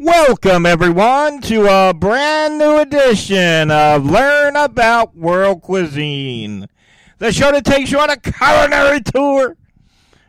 Welcome, 0.00 0.64
everyone, 0.64 1.40
to 1.40 1.66
a 1.66 1.92
brand 1.92 2.56
new 2.56 2.78
edition 2.78 3.68
of 3.72 4.06
Learn 4.06 4.54
About 4.54 5.16
World 5.16 5.60
Cuisine, 5.60 6.68
the 7.18 7.32
show 7.32 7.50
that 7.50 7.64
takes 7.64 7.90
you 7.90 7.98
on 7.98 8.08
a 8.08 8.16
culinary 8.16 9.00
tour 9.00 9.56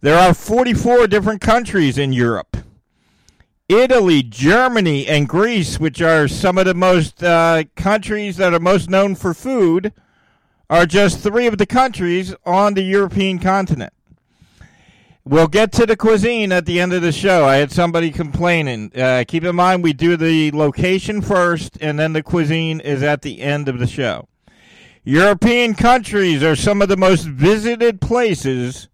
There 0.00 0.18
are 0.18 0.34
44 0.34 1.06
different 1.06 1.40
countries 1.40 1.98
in 1.98 2.12
Europe. 2.12 2.53
Italy, 3.68 4.22
Germany, 4.22 5.06
and 5.06 5.26
Greece, 5.26 5.80
which 5.80 6.02
are 6.02 6.28
some 6.28 6.58
of 6.58 6.66
the 6.66 6.74
most 6.74 7.24
uh, 7.24 7.64
countries 7.76 8.36
that 8.36 8.52
are 8.52 8.60
most 8.60 8.90
known 8.90 9.14
for 9.14 9.32
food, 9.32 9.92
are 10.68 10.84
just 10.84 11.20
three 11.20 11.46
of 11.46 11.56
the 11.56 11.64
countries 11.64 12.34
on 12.44 12.74
the 12.74 12.82
European 12.82 13.38
continent. 13.38 13.94
We'll 15.24 15.48
get 15.48 15.72
to 15.72 15.86
the 15.86 15.96
cuisine 15.96 16.52
at 16.52 16.66
the 16.66 16.78
end 16.78 16.92
of 16.92 17.00
the 17.00 17.10
show. 17.10 17.46
I 17.46 17.56
had 17.56 17.72
somebody 17.72 18.10
complaining. 18.10 18.92
Uh, 18.94 19.24
keep 19.26 19.44
in 19.44 19.56
mind, 19.56 19.82
we 19.82 19.94
do 19.94 20.18
the 20.18 20.50
location 20.52 21.22
first, 21.22 21.78
and 21.80 21.98
then 21.98 22.12
the 22.12 22.22
cuisine 22.22 22.80
is 22.80 23.02
at 23.02 23.22
the 23.22 23.40
end 23.40 23.70
of 23.70 23.78
the 23.78 23.86
show. 23.86 24.28
European 25.04 25.72
countries 25.72 26.42
are 26.42 26.56
some 26.56 26.82
of 26.82 26.90
the 26.90 26.98
most 26.98 27.24
visited 27.24 28.02
places 28.02 28.88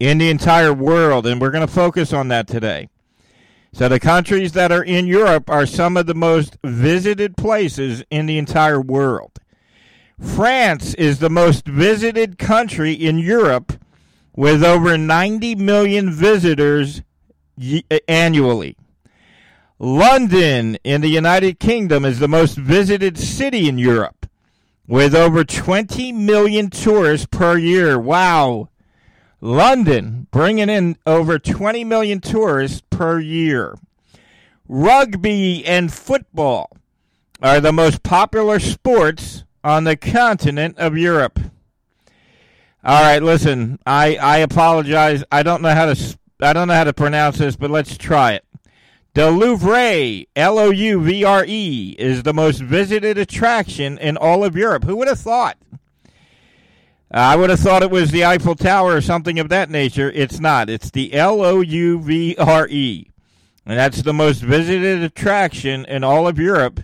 in 0.00 0.16
the 0.16 0.30
entire 0.30 0.72
world, 0.72 1.26
and 1.26 1.38
we're 1.38 1.50
going 1.50 1.66
to 1.66 1.72
focus 1.72 2.14
on 2.14 2.28
that 2.28 2.46
today. 2.46 2.88
So, 3.76 3.90
the 3.90 4.00
countries 4.00 4.52
that 4.52 4.72
are 4.72 4.82
in 4.82 5.06
Europe 5.06 5.50
are 5.50 5.66
some 5.66 5.98
of 5.98 6.06
the 6.06 6.14
most 6.14 6.56
visited 6.64 7.36
places 7.36 8.02
in 8.10 8.24
the 8.24 8.38
entire 8.38 8.80
world. 8.80 9.38
France 10.18 10.94
is 10.94 11.18
the 11.18 11.28
most 11.28 11.68
visited 11.68 12.38
country 12.38 12.94
in 12.94 13.18
Europe 13.18 13.74
with 14.34 14.64
over 14.64 14.96
90 14.96 15.56
million 15.56 16.10
visitors 16.10 17.02
y- 17.58 17.84
uh, 17.90 17.98
annually. 18.08 18.78
London 19.78 20.78
in 20.82 21.02
the 21.02 21.10
United 21.10 21.60
Kingdom 21.60 22.06
is 22.06 22.18
the 22.18 22.28
most 22.28 22.56
visited 22.56 23.18
city 23.18 23.68
in 23.68 23.76
Europe 23.76 24.24
with 24.88 25.14
over 25.14 25.44
20 25.44 26.12
million 26.12 26.70
tourists 26.70 27.26
per 27.30 27.58
year. 27.58 27.98
Wow. 27.98 28.70
London 29.46 30.26
bringing 30.32 30.68
in 30.68 30.96
over 31.06 31.38
20 31.38 31.84
million 31.84 32.20
tourists 32.20 32.82
per 32.90 33.20
year. 33.20 33.78
Rugby 34.68 35.64
and 35.64 35.92
football 35.92 36.76
are 37.40 37.60
the 37.60 37.72
most 37.72 38.02
popular 38.02 38.58
sports 38.58 39.44
on 39.62 39.84
the 39.84 39.96
continent 39.96 40.76
of 40.78 40.98
Europe. 40.98 41.38
All 42.84 43.02
right, 43.02 43.22
listen, 43.22 43.78
I, 43.86 44.16
I 44.16 44.38
apologize. 44.38 45.22
I 45.30 45.44
don't 45.44 45.62
know 45.62 45.74
how 45.74 45.92
to 45.94 46.18
I 46.40 46.52
don't 46.52 46.68
know 46.68 46.74
how 46.74 46.84
to 46.84 46.92
pronounce 46.92 47.38
this, 47.38 47.56
but 47.56 47.70
let's 47.70 47.96
try 47.96 48.32
it. 48.32 48.44
The 49.14 49.30
Louvre, 49.30 50.26
L 50.36 50.58
O 50.58 50.70
U 50.70 51.00
V 51.00 51.24
R 51.24 51.44
E, 51.46 51.94
is 51.98 52.24
the 52.24 52.34
most 52.34 52.60
visited 52.60 53.16
attraction 53.16 53.96
in 53.98 54.16
all 54.16 54.44
of 54.44 54.56
Europe. 54.56 54.84
Who 54.84 54.96
would 54.96 55.08
have 55.08 55.20
thought? 55.20 55.56
I 57.10 57.36
would 57.36 57.50
have 57.50 57.60
thought 57.60 57.82
it 57.82 57.90
was 57.90 58.10
the 58.10 58.24
Eiffel 58.24 58.56
Tower 58.56 58.96
or 58.96 59.00
something 59.00 59.38
of 59.38 59.48
that 59.48 59.70
nature. 59.70 60.10
It's 60.10 60.40
not. 60.40 60.68
It's 60.68 60.90
the 60.90 61.14
L 61.14 61.40
O 61.42 61.60
U 61.60 62.00
V 62.00 62.36
R 62.36 62.66
E. 62.68 63.10
And 63.64 63.78
that's 63.78 64.02
the 64.02 64.12
most 64.12 64.40
visited 64.40 65.02
attraction 65.02 65.84
in 65.86 66.04
all 66.04 66.28
of 66.28 66.38
Europe 66.38 66.80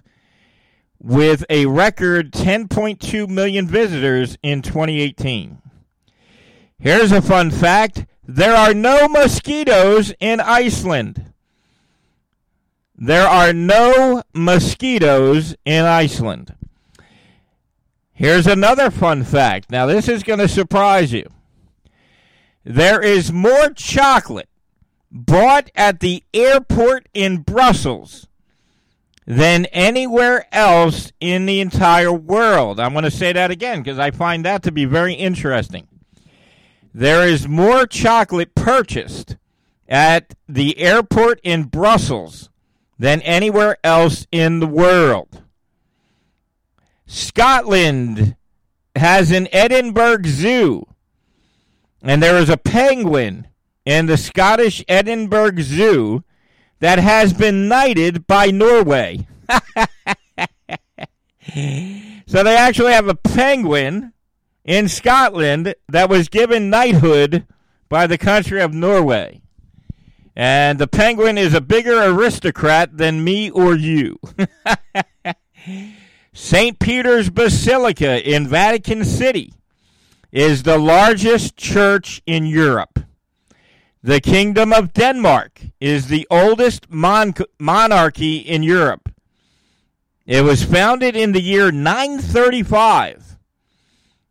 with 1.00 1.44
a 1.50 1.66
record 1.66 2.32
10.2 2.32 3.28
million 3.28 3.66
visitors 3.66 4.36
in 4.42 4.62
2018. 4.62 5.58
Here's 6.78 7.12
a 7.12 7.22
fun 7.22 7.50
fact 7.50 8.06
there 8.26 8.54
are 8.54 8.74
no 8.74 9.08
mosquitoes 9.08 10.14
in 10.20 10.40
Iceland. 10.40 11.32
There 12.96 13.26
are 13.26 13.52
no 13.52 14.22
mosquitoes 14.32 15.56
in 15.64 15.84
Iceland. 15.84 16.54
Here's 18.12 18.46
another 18.46 18.90
fun 18.90 19.24
fact. 19.24 19.70
Now, 19.70 19.86
this 19.86 20.08
is 20.08 20.22
going 20.22 20.38
to 20.38 20.48
surprise 20.48 21.12
you. 21.12 21.26
There 22.64 23.00
is 23.00 23.32
more 23.32 23.70
chocolate 23.70 24.48
bought 25.10 25.70
at 25.74 26.00
the 26.00 26.22
airport 26.32 27.08
in 27.12 27.38
Brussels 27.38 28.28
than 29.26 29.66
anywhere 29.66 30.46
else 30.52 31.12
in 31.20 31.46
the 31.46 31.60
entire 31.60 32.12
world. 32.12 32.80
I'm 32.80 32.92
going 32.92 33.04
to 33.04 33.10
say 33.10 33.32
that 33.32 33.50
again 33.50 33.82
because 33.82 33.98
I 33.98 34.10
find 34.10 34.44
that 34.44 34.62
to 34.64 34.72
be 34.72 34.84
very 34.84 35.14
interesting. 35.14 35.88
There 36.94 37.26
is 37.26 37.48
more 37.48 37.86
chocolate 37.86 38.54
purchased 38.54 39.36
at 39.88 40.34
the 40.48 40.78
airport 40.78 41.40
in 41.42 41.64
Brussels 41.64 42.50
than 42.98 43.22
anywhere 43.22 43.78
else 43.82 44.26
in 44.30 44.60
the 44.60 44.66
world. 44.66 45.42
Scotland 47.12 48.36
has 48.96 49.30
an 49.32 49.46
Edinburgh 49.52 50.22
Zoo, 50.24 50.86
and 52.02 52.22
there 52.22 52.38
is 52.38 52.48
a 52.48 52.56
penguin 52.56 53.48
in 53.84 54.06
the 54.06 54.16
Scottish 54.16 54.82
Edinburgh 54.88 55.60
Zoo 55.60 56.24
that 56.80 56.98
has 56.98 57.34
been 57.34 57.68
knighted 57.68 58.26
by 58.26 58.46
Norway. 58.46 59.26
so 62.26 62.42
they 62.42 62.56
actually 62.56 62.92
have 62.92 63.08
a 63.08 63.14
penguin 63.14 64.14
in 64.64 64.88
Scotland 64.88 65.74
that 65.90 66.08
was 66.08 66.30
given 66.30 66.70
knighthood 66.70 67.46
by 67.90 68.06
the 68.06 68.16
country 68.16 68.62
of 68.62 68.72
Norway. 68.72 69.42
And 70.34 70.78
the 70.78 70.88
penguin 70.88 71.36
is 71.36 71.52
a 71.52 71.60
bigger 71.60 72.02
aristocrat 72.04 72.96
than 72.96 73.22
me 73.22 73.50
or 73.50 73.76
you. 73.76 74.18
St. 76.32 76.78
Peter's 76.78 77.30
Basilica 77.30 78.26
in 78.28 78.48
Vatican 78.48 79.04
City 79.04 79.52
is 80.30 80.62
the 80.62 80.78
largest 80.78 81.56
church 81.56 82.22
in 82.26 82.46
Europe. 82.46 83.00
The 84.02 84.20
Kingdom 84.20 84.72
of 84.72 84.92
Denmark 84.94 85.60
is 85.78 86.08
the 86.08 86.26
oldest 86.30 86.90
mon- 86.90 87.34
monarchy 87.58 88.38
in 88.38 88.62
Europe. 88.62 89.12
It 90.26 90.42
was 90.42 90.64
founded 90.64 91.14
in 91.14 91.32
the 91.32 91.42
year 91.42 91.70
935. 91.70 93.36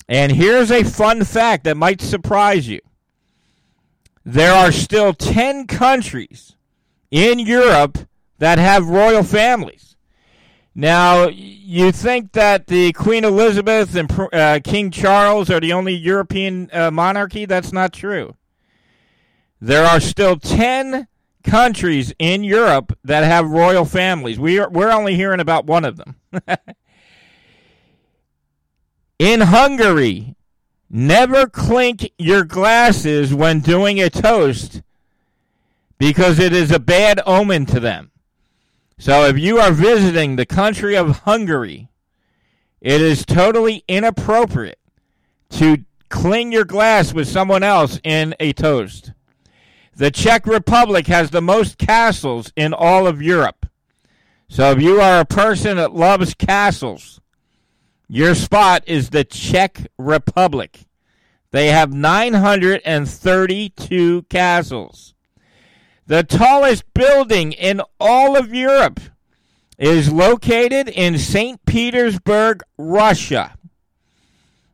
And 0.10 0.32
here's 0.32 0.72
a 0.72 0.84
fun 0.84 1.24
fact 1.24 1.64
that 1.66 1.78
might 1.78 2.02
surprise 2.02 2.68
you 2.68 2.82
there 4.24 4.54
are 4.54 4.72
still 4.72 5.14
10 5.14 5.68
countries 5.68 6.56
in 7.10 7.40
Europe 7.40 7.98
that 8.38 8.60
have 8.60 8.88
royal 8.88 9.24
families. 9.24 9.91
Now, 10.74 11.28
you 11.28 11.92
think 11.92 12.32
that 12.32 12.68
the 12.68 12.94
Queen 12.94 13.26
Elizabeth 13.26 13.94
and 13.96 14.10
uh, 14.32 14.60
King 14.64 14.90
Charles 14.90 15.50
are 15.50 15.60
the 15.60 15.74
only 15.74 15.94
European 15.94 16.70
uh, 16.72 16.92
monarchy? 16.92 17.46
That's 17.46 17.74
not 17.74 17.92
true. 17.92 18.36
There 19.60 19.86
are 19.86 20.00
still 20.00 20.38
10 20.38 21.08
countries 21.44 22.14
in 22.20 22.44
Europe 22.44 22.98
that 23.04 23.24
have 23.26 23.50
royal 23.50 23.84
families. 23.84 24.40
We 24.40 24.60
are, 24.60 24.70
we're 24.70 24.92
only 24.92 25.16
hearing 25.16 25.42
about 25.42 25.66
one 25.66 25.84
of 25.84 25.98
them. 25.98 26.16
in 29.20 29.42
Hungary, 29.42 30.36
never 30.90 31.48
clink 31.48 32.12
your 32.18 32.46
glasses 32.46 33.34
when 33.34 33.60
doing 33.60 34.02
a 34.02 34.10
toast 34.10 34.82
because 35.98 36.40
it 36.40 36.54
is 36.54 36.72
a 36.72 36.80
bad 36.80 37.22
omen 37.26 37.66
to 37.68 37.80
them. 37.80 38.11
So 39.02 39.26
if 39.26 39.38
you 39.40 39.58
are 39.58 39.72
visiting 39.72 40.36
the 40.36 40.46
country 40.46 40.96
of 40.96 41.22
Hungary, 41.22 41.90
it 42.80 43.02
is 43.02 43.26
totally 43.26 43.84
inappropriate 43.88 44.78
to 45.50 45.86
cling 46.10 46.52
your 46.52 46.66
glass 46.66 47.12
with 47.12 47.28
someone 47.28 47.64
else 47.64 48.00
in 48.04 48.36
a 48.40 48.54
toast. 48.54 49.14
The 49.96 50.12
Czech 50.12 50.46
Republic 50.46 51.08
has 51.08 51.32
the 51.32 51.42
most 51.42 51.80
castles 51.80 52.54
in 52.56 52.76
all 52.76 53.08
of 53.08 53.24
Europe. 53.24 53.66
So 54.48 54.70
if 54.70 54.80
you 54.80 55.02
are 55.02 55.22
a 55.22 55.26
person 55.26 55.78
that 55.78 55.96
loves 55.96 56.36
castles, 56.36 57.20
your 58.08 58.36
spot 58.36 58.84
is 58.86 59.10
the 59.10 59.24
Czech 59.24 59.88
Republic. 59.98 60.82
They 61.50 61.70
have 61.70 61.92
932 61.92 64.22
castles. 64.30 65.16
The 66.08 66.24
tallest 66.24 66.94
building 66.94 67.52
in 67.52 67.82
all 68.00 68.36
of 68.36 68.54
Europe 68.54 69.00
is 69.78 70.12
located 70.12 70.90
in 70.90 71.18
St. 71.18 71.64
Petersburg, 71.66 72.62
Russia. 72.78 73.58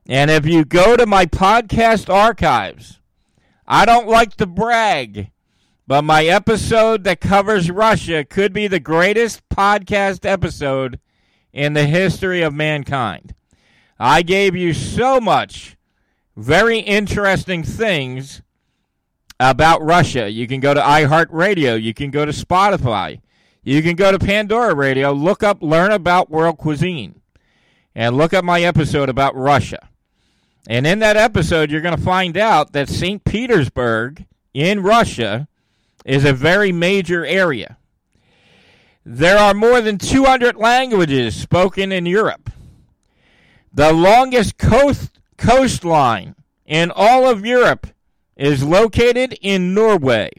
And 0.07 0.31
if 0.31 0.45
you 0.45 0.65
go 0.65 0.95
to 0.95 1.05
my 1.05 1.25
podcast 1.25 2.11
archives, 2.11 2.99
I 3.67 3.85
don't 3.85 4.07
like 4.07 4.35
to 4.37 4.45
brag, 4.45 5.31
but 5.85 6.03
my 6.03 6.25
episode 6.25 7.03
that 7.03 7.19
covers 7.19 7.69
Russia 7.69 8.23
could 8.23 8.53
be 8.53 8.67
the 8.67 8.79
greatest 8.79 9.47
podcast 9.49 10.25
episode 10.25 10.99
in 11.51 11.73
the 11.73 11.85
history 11.85 12.41
of 12.41 12.53
mankind. 12.53 13.33
I 13.99 14.21
gave 14.21 14.55
you 14.55 14.73
so 14.73 15.19
much 15.19 15.75
very 16.35 16.79
interesting 16.79 17.63
things 17.63 18.41
about 19.39 19.83
Russia. 19.83 20.29
You 20.29 20.47
can 20.47 20.59
go 20.59 20.73
to 20.73 20.81
iHeartRadio, 20.81 21.81
you 21.81 21.93
can 21.93 22.11
go 22.11 22.25
to 22.25 22.31
Spotify, 22.31 23.21
you 23.63 23.81
can 23.81 23.95
go 23.95 24.11
to 24.11 24.19
Pandora 24.19 24.73
Radio, 24.73 25.11
look 25.11 25.43
up 25.43 25.61
Learn 25.61 25.91
About 25.91 26.29
World 26.29 26.57
Cuisine, 26.57 27.21
and 27.93 28.17
look 28.17 28.33
up 28.33 28.43
my 28.43 28.61
episode 28.61 29.09
about 29.09 29.35
Russia. 29.35 29.89
And 30.69 30.85
in 30.85 30.99
that 30.99 31.15
episode, 31.15 31.71
you're 31.71 31.81
going 31.81 31.95
to 31.95 32.03
find 32.03 32.35
out 32.37 32.73
that 32.73 32.89
St. 32.89 33.23
Petersburg 33.23 34.25
in 34.53 34.83
Russia 34.83 35.47
is 36.03 36.25
a 36.25 36.33
very 36.33 36.71
major 36.71 37.25
area. 37.25 37.77
There 39.05 39.37
are 39.37 39.53
more 39.53 39.79
than 39.79 39.97
200 39.97 40.57
languages 40.57 41.35
spoken 41.35 41.93
in 41.93 42.05
Europe. 42.05 42.49
The 43.73 43.93
longest 43.93 44.57
coast, 44.57 45.19
coastline 45.37 46.35
in 46.65 46.91
all 46.91 47.29
of 47.29 47.45
Europe 47.45 47.87
is 48.37 48.63
located 48.63 49.37
in 49.41 49.73
Norway. 49.73 50.31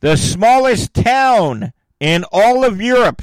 The 0.00 0.16
smallest 0.16 0.92
town 0.92 1.72
in 1.98 2.24
all 2.30 2.64
of 2.64 2.80
Europe 2.80 3.22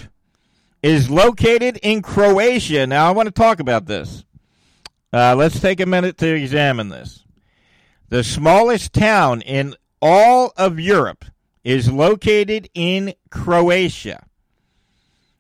is 0.82 1.10
located 1.10 1.78
in 1.84 2.02
Croatia. 2.02 2.88
Now, 2.88 3.08
I 3.08 3.12
want 3.12 3.28
to 3.28 3.32
talk 3.32 3.60
about 3.60 3.86
this. 3.86 4.26
Uh, 5.14 5.36
let's 5.36 5.60
take 5.60 5.80
a 5.80 5.86
minute 5.86 6.18
to 6.18 6.34
examine 6.34 6.90
this. 6.90 7.24
The 8.10 8.24
smallest 8.24 8.94
town 8.94 9.42
in 9.42 9.76
all 10.02 10.54
of 10.58 10.80
Europe 10.80 11.26
is 11.64 11.92
located 11.92 12.70
in 12.74 13.14
Croatia. 13.30 14.26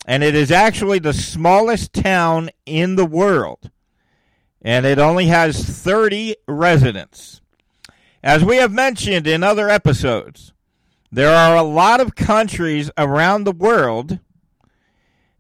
And 0.05 0.23
it 0.23 0.35
is 0.35 0.51
actually 0.51 0.99
the 0.99 1.13
smallest 1.13 1.93
town 1.93 2.49
in 2.65 2.95
the 2.95 3.05
world. 3.05 3.71
And 4.61 4.85
it 4.85 4.99
only 4.99 5.25
has 5.27 5.63
30 5.63 6.35
residents. 6.47 7.41
As 8.23 8.43
we 8.43 8.57
have 8.57 8.71
mentioned 8.71 9.25
in 9.25 9.43
other 9.43 9.69
episodes, 9.69 10.53
there 11.11 11.35
are 11.35 11.55
a 11.55 11.63
lot 11.63 11.99
of 11.99 12.15
countries 12.15 12.91
around 12.97 13.43
the 13.43 13.51
world 13.51 14.19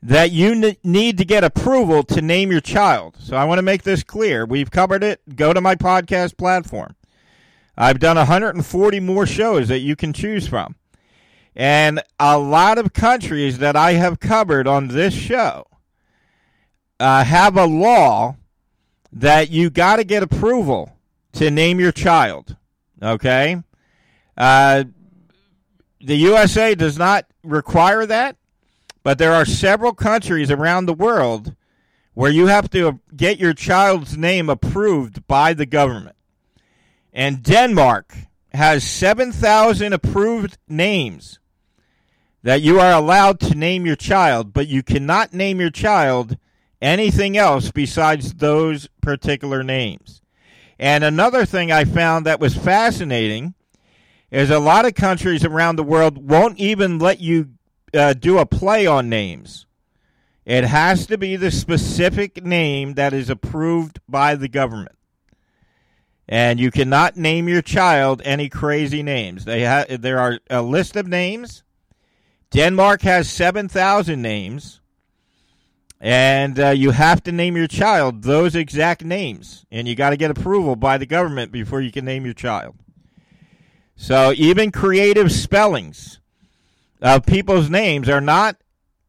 that 0.03 0.31
you 0.31 0.75
need 0.83 1.17
to 1.17 1.25
get 1.25 1.43
approval 1.43 2.03
to 2.03 2.21
name 2.21 2.51
your 2.51 2.61
child. 2.61 3.15
So 3.19 3.37
I 3.37 3.45
want 3.45 3.59
to 3.59 3.63
make 3.63 3.83
this 3.83 4.03
clear. 4.03 4.45
We've 4.45 4.71
covered 4.71 5.03
it. 5.03 5.21
Go 5.35 5.53
to 5.53 5.61
my 5.61 5.75
podcast 5.75 6.37
platform. 6.37 6.95
I've 7.77 7.99
done 7.99 8.17
140 8.17 8.99
more 8.99 9.27
shows 9.27 9.67
that 9.67 9.79
you 9.79 9.95
can 9.95 10.11
choose 10.11 10.47
from. 10.47 10.75
And 11.55 12.01
a 12.19 12.37
lot 12.37 12.77
of 12.77 12.93
countries 12.93 13.59
that 13.59 13.75
I 13.75 13.93
have 13.93 14.19
covered 14.19 14.67
on 14.67 14.87
this 14.87 15.13
show 15.13 15.67
uh, 16.99 17.23
have 17.23 17.57
a 17.57 17.65
law 17.65 18.37
that 19.13 19.49
you 19.49 19.69
got 19.69 19.97
to 19.97 20.03
get 20.03 20.23
approval 20.23 20.95
to 21.33 21.51
name 21.51 21.79
your 21.79 21.91
child. 21.91 22.55
Okay? 23.01 23.61
Uh, 24.37 24.85
the 25.99 26.15
USA 26.15 26.75
does 26.75 26.97
not 26.97 27.25
require 27.43 28.05
that, 28.05 28.37
but 29.03 29.17
there 29.17 29.33
are 29.33 29.45
several 29.45 29.93
countries 29.93 30.51
around 30.51 30.85
the 30.85 30.93
world 30.93 31.55
where 32.13 32.31
you 32.31 32.47
have 32.47 32.69
to 32.71 32.99
get 33.15 33.39
your 33.39 33.53
child's 33.53 34.17
name 34.17 34.49
approved 34.49 35.25
by 35.27 35.53
the 35.53 35.65
government. 35.65 36.15
And 37.13 37.43
Denmark 37.43 38.13
has 38.53 38.83
7,000 38.83 39.93
approved 39.93 40.57
names 40.67 41.39
that 42.43 42.61
you 42.61 42.79
are 42.79 42.91
allowed 42.91 43.39
to 43.39 43.55
name 43.55 43.85
your 43.85 43.95
child, 43.95 44.53
but 44.53 44.67
you 44.67 44.81
cannot 44.83 45.33
name 45.33 45.59
your 45.59 45.69
child 45.69 46.37
anything 46.81 47.37
else 47.37 47.71
besides 47.71 48.33
those 48.33 48.89
particular 49.01 49.63
names. 49.63 50.21
And 50.79 51.03
another 51.03 51.45
thing 51.45 51.71
I 51.71 51.85
found 51.85 52.25
that 52.25 52.39
was 52.39 52.55
fascinating 52.55 53.53
is 54.31 54.49
a 54.49 54.59
lot 54.59 54.85
of 54.85 54.95
countries 54.95 55.45
around 55.45 55.75
the 55.75 55.83
world 55.83 56.29
won't 56.29 56.57
even 56.57 56.97
let 56.97 57.19
you 57.19 57.49
uh, 57.93 58.13
do 58.13 58.39
a 58.39 58.45
play 58.45 58.87
on 58.87 59.09
names. 59.09 59.65
It 60.45 60.63
has 60.63 61.05
to 61.07 61.17
be 61.17 61.35
the 61.35 61.51
specific 61.51 62.43
name 62.43 62.95
that 62.95 63.13
is 63.13 63.29
approved 63.29 63.99
by 64.09 64.35
the 64.35 64.47
government. 64.47 64.95
And 66.27 66.59
you 66.59 66.71
cannot 66.71 67.17
name 67.17 67.47
your 67.47 67.61
child 67.61 68.21
any 68.25 68.49
crazy 68.49 69.03
names. 69.03 69.45
They 69.45 69.65
ha- 69.65 69.85
there 69.89 70.19
are 70.19 70.39
a 70.49 70.61
list 70.61 70.95
of 70.95 71.07
names. 71.07 71.63
Denmark 72.51 73.01
has 73.03 73.29
7,000 73.29 74.21
names. 74.21 74.80
And 76.03 76.59
uh, 76.59 76.69
you 76.69 76.91
have 76.91 77.21
to 77.23 77.31
name 77.31 77.55
your 77.55 77.67
child 77.67 78.23
those 78.23 78.55
exact 78.55 79.05
names. 79.05 79.67
And 79.71 79.87
you 79.87 79.93
got 79.95 80.09
to 80.09 80.17
get 80.17 80.31
approval 80.31 80.75
by 80.75 80.97
the 80.97 81.05
government 81.05 81.51
before 81.51 81.79
you 81.79 81.91
can 81.91 82.05
name 82.05 82.25
your 82.25 82.33
child. 82.33 82.75
So 83.95 84.33
even 84.35 84.71
creative 84.71 85.31
spellings 85.31 86.19
of 87.03 87.27
people's 87.27 87.69
names 87.69 88.09
are 88.09 88.19
not 88.19 88.57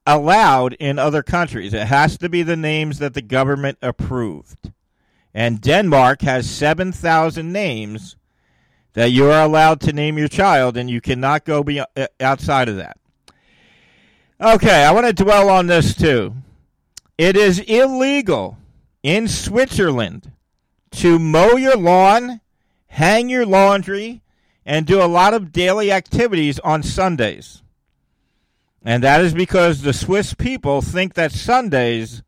allowed 0.06 0.75
in 0.75 0.99
other 0.99 1.23
countries. 1.23 1.73
It 1.73 1.87
has 1.87 2.19
to 2.19 2.29
be 2.29 2.43
the 2.43 2.56
names 2.56 2.99
that 2.99 3.15
the 3.15 3.23
government 3.23 3.79
approved. 3.81 4.71
And 5.33 5.62
Denmark 5.62 6.21
has 6.23 6.50
7,000 6.50 7.50
names 7.50 8.17
that 8.93 9.12
you 9.12 9.31
are 9.31 9.43
allowed 9.43 9.81
to 9.81 9.95
name 9.95 10.19
your 10.19 10.29
child, 10.29 10.77
and 10.77 10.91
you 10.91 11.00
cannot 11.00 11.47
go 11.47 11.62
be 11.62 11.81
uh, 11.81 11.87
outside 12.21 12.69
of 12.69 12.77
that. 12.77 12.99
Okay, 14.38 14.85
I 14.85 14.93
want 14.93 15.06
to 15.06 15.25
dwell 15.25 15.49
on 15.49 15.69
this 15.69 15.95
too. 15.95 16.35
It 17.23 17.37
is 17.37 17.61
illegal 17.61 18.59
in 19.05 19.29
Switzerland 19.29 20.33
to 20.91 21.21
mow 21.21 21.51
your 21.55 21.77
lawn, 21.77 22.41
hang 22.89 23.29
your 23.29 23.47
laundry, 23.47 24.23
and 24.67 24.85
do 24.85 25.01
a 25.01 25.07
lot 25.07 25.33
of 25.33 25.53
daily 25.53 25.93
activities 25.93 26.59
on 26.59 26.83
Sundays. 26.83 27.62
And 28.85 29.05
that 29.05 29.21
is 29.21 29.35
because 29.35 29.83
the 29.83 29.93
Swiss 29.93 30.35
people 30.35 30.83
think 30.83 31.14
that 31.14 31.31
Sundays 31.31 32.25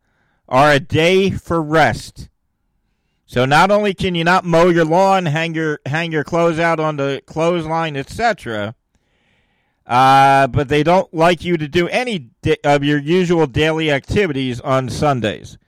are 0.49 0.71
a 0.71 0.79
day 0.79 1.31
for 1.31 1.61
rest. 1.61 2.29
So 3.27 3.45
not 3.45 3.73
only 3.73 3.95
can 3.95 4.15
you 4.15 4.23
not 4.23 4.45
mow 4.45 4.69
your 4.69 4.85
lawn, 4.85 5.27
hang 5.27 5.57
your 5.57 5.81
hang 5.87 6.13
your 6.13 6.23
clothes 6.23 6.61
out 6.61 6.79
on 6.79 6.99
the 6.99 7.21
clothesline, 7.27 7.97
etc., 7.97 8.77
uh, 9.87 10.47
but 10.47 10.69
they 10.69 10.83
don't 10.83 11.13
like 11.13 11.45
you 11.45 11.57
to 11.57 11.69
do 11.69 11.89
any 11.89 12.31
of 12.65 12.83
your 12.85 12.99
usual 12.99 13.47
daily 13.47 13.91
activities 13.91 14.61
on 14.61 14.89
Sundays. 14.89 15.59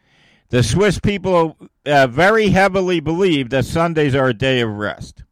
The 0.49 0.63
Swiss 0.63 0.99
people 0.99 1.57
uh, 1.85 2.07
very 2.07 2.49
heavily 2.49 3.01
believe 3.01 3.51
that 3.51 3.65
Sundays 3.65 4.15
are 4.15 4.29
a 4.29 4.35
day 4.35 4.61
of 4.61 4.71
rest. 4.71 5.23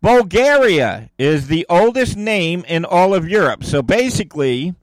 Bulgaria 0.00 1.10
is 1.18 1.48
the 1.48 1.66
oldest 1.68 2.16
name 2.16 2.64
in 2.68 2.84
all 2.84 3.14
of 3.14 3.28
Europe. 3.28 3.64
So 3.64 3.82
basically, 3.82 4.74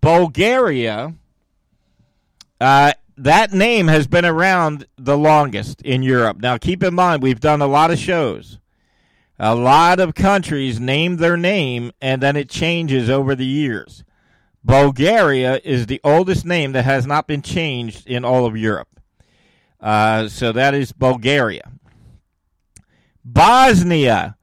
Bulgaria, 0.00 1.14
uh, 2.60 2.92
that 3.16 3.52
name 3.52 3.86
has 3.86 4.08
been 4.08 4.24
around 4.24 4.86
the 4.96 5.16
longest 5.16 5.82
in 5.82 6.02
Europe. 6.02 6.38
Now, 6.40 6.58
keep 6.58 6.82
in 6.82 6.94
mind, 6.94 7.22
we've 7.22 7.40
done 7.40 7.62
a 7.62 7.66
lot 7.66 7.92
of 7.92 7.98
shows 7.98 8.58
a 9.42 9.54
lot 9.54 9.98
of 9.98 10.14
countries 10.14 10.78
name 10.78 11.16
their 11.16 11.36
name 11.36 11.90
and 11.98 12.22
then 12.22 12.36
it 12.36 12.50
changes 12.50 13.08
over 13.08 13.34
the 13.34 13.46
years. 13.46 14.04
Bulgaria 14.62 15.58
is 15.64 15.86
the 15.86 15.98
oldest 16.04 16.44
name 16.44 16.72
that 16.72 16.84
has 16.84 17.06
not 17.06 17.26
been 17.26 17.40
changed 17.40 18.06
in 18.06 18.22
all 18.22 18.44
of 18.44 18.54
Europe. 18.54 19.00
Uh, 19.80 20.28
so 20.28 20.52
that 20.52 20.74
is 20.74 20.92
Bulgaria. 20.92 21.72
Bosnia 23.24 24.36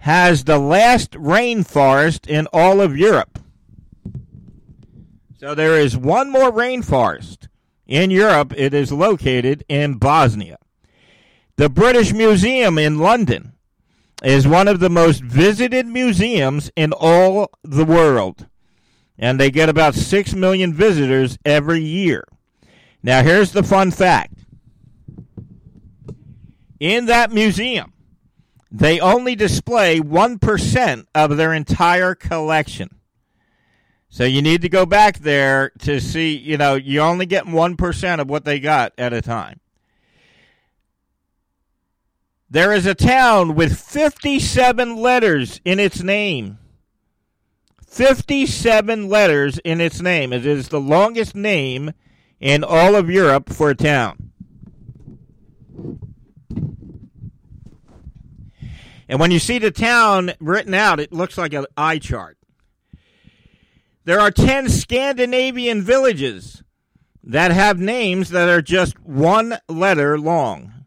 has 0.00 0.44
the 0.44 0.58
last 0.58 1.12
rainforest 1.12 2.28
in 2.28 2.46
all 2.52 2.82
of 2.82 2.94
Europe. 2.94 3.38
So 5.40 5.54
there 5.54 5.78
is 5.78 5.96
one 5.96 6.30
more 6.30 6.52
rainforest 6.52 7.48
in 7.86 8.10
Europe. 8.10 8.52
It 8.54 8.74
is 8.74 8.92
located 8.92 9.64
in 9.66 9.94
Bosnia. 9.94 10.58
The 11.56 11.70
British 11.70 12.12
Museum 12.12 12.76
in 12.76 12.98
London 12.98 13.52
is 14.22 14.46
one 14.46 14.68
of 14.68 14.80
the 14.80 14.90
most 14.90 15.22
visited 15.22 15.86
museums 15.86 16.70
in 16.76 16.92
all 16.92 17.50
the 17.62 17.84
world. 17.84 18.46
And 19.18 19.38
they 19.38 19.50
get 19.50 19.68
about 19.68 19.94
6 19.94 20.34
million 20.34 20.72
visitors 20.72 21.38
every 21.44 21.80
year. 21.80 22.24
Now, 23.02 23.22
here's 23.22 23.52
the 23.52 23.62
fun 23.62 23.90
fact 23.90 24.34
in 26.82 27.06
that 27.06 27.30
museum, 27.30 27.92
they 28.68 28.98
only 28.98 29.36
display 29.36 30.00
1% 30.00 31.06
of 31.14 31.36
their 31.36 31.52
entire 31.52 32.16
collection. 32.16 32.88
So 34.08 34.24
you 34.24 34.42
need 34.42 34.62
to 34.62 34.68
go 34.68 34.84
back 34.84 35.20
there 35.20 35.70
to 35.80 36.00
see, 36.00 36.36
you 36.36 36.58
know, 36.58 36.74
you 36.74 37.00
only 37.00 37.24
get 37.24 37.44
1% 37.44 38.20
of 38.20 38.28
what 38.28 38.44
they 38.44 38.58
got 38.58 38.92
at 38.98 39.12
a 39.12 39.22
time. 39.22 39.60
There 42.52 42.74
is 42.74 42.84
a 42.84 42.94
town 42.94 43.54
with 43.54 43.80
57 43.80 44.96
letters 44.96 45.58
in 45.64 45.80
its 45.80 46.02
name. 46.02 46.58
57 47.88 49.08
letters 49.08 49.56
in 49.64 49.80
its 49.80 50.02
name. 50.02 50.34
It 50.34 50.44
is 50.44 50.68
the 50.68 50.78
longest 50.78 51.34
name 51.34 51.92
in 52.40 52.62
all 52.62 52.94
of 52.94 53.08
Europe 53.08 53.48
for 53.48 53.70
a 53.70 53.74
town. 53.74 54.32
And 59.08 59.18
when 59.18 59.30
you 59.30 59.38
see 59.38 59.58
the 59.58 59.70
town 59.70 60.32
written 60.38 60.74
out, 60.74 61.00
it 61.00 61.10
looks 61.10 61.38
like 61.38 61.54
an 61.54 61.64
eye 61.78 62.00
chart. 62.00 62.36
There 64.04 64.20
are 64.20 64.30
10 64.30 64.68
Scandinavian 64.68 65.80
villages 65.80 66.62
that 67.24 67.50
have 67.50 67.78
names 67.78 68.28
that 68.28 68.50
are 68.50 68.60
just 68.60 69.00
one 69.00 69.56
letter 69.70 70.18
long. 70.18 70.81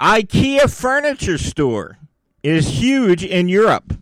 IKEA 0.00 0.70
furniture 0.70 1.38
store 1.38 1.98
is 2.42 2.80
huge 2.80 3.24
in 3.24 3.48
Europe. 3.48 3.94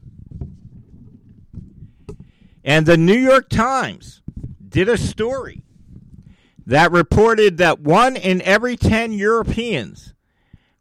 And 2.65 2.87
the 2.87 2.97
New 2.97 3.19
York 3.19 3.49
Times 3.49 4.23
did 4.69 4.89
a 4.89 4.99
story 4.99 5.63
that 6.67 6.91
reported 6.91 7.59
that 7.59 7.81
one 7.81 8.17
in 8.17 8.43
every 8.43 8.77
10 8.77 9.13
Europeans 9.13 10.15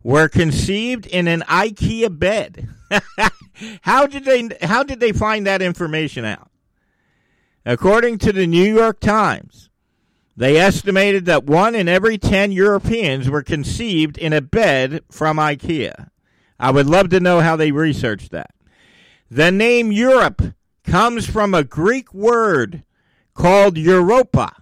were 0.02 0.28
conceived 0.28 1.06
in 1.06 1.28
an 1.28 1.42
IKEA 1.42 2.18
bed. 2.18 2.70
how 3.82 4.08
did 4.08 4.26
they 4.26 4.50
how 4.62 4.84
did 4.84 5.00
they 5.00 5.12
find 5.12 5.46
that 5.46 5.62
information 5.62 6.26
out? 6.26 6.50
According 7.66 8.18
to 8.20 8.34
the 8.34 8.48
New 8.48 8.74
York 8.74 9.00
Times, 9.00 9.70
they 10.36 10.58
estimated 10.58 11.26
that 11.26 11.46
one 11.46 11.76
in 11.76 11.88
every 11.88 12.18
10 12.18 12.52
Europeans 12.52 13.30
were 13.30 13.44
conceived 13.44 14.18
in 14.18 14.34
a 14.34 14.42
bed 14.42 15.04
from 15.12 15.38
IKEA. 15.38 16.10
I 16.60 16.72
would 16.72 16.88
love 16.88 17.10
to 17.10 17.20
know 17.20 17.42
how 17.42 17.56
they 17.56 17.72
researched 17.72 18.32
that. 18.32 18.52
The 19.30 19.52
name 19.52 19.92
Europe 19.92 20.42
comes 20.84 21.28
from 21.28 21.54
a 21.54 21.64
Greek 21.64 22.14
word 22.14 22.84
called 23.34 23.78
Europa. 23.78 24.56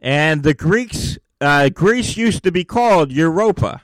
And 0.00 0.42
the 0.42 0.54
Greeks, 0.54 1.18
uh, 1.40 1.68
Greece 1.70 2.16
used 2.16 2.42
to 2.44 2.52
be 2.52 2.64
called 2.64 3.12
Europa. 3.12 3.82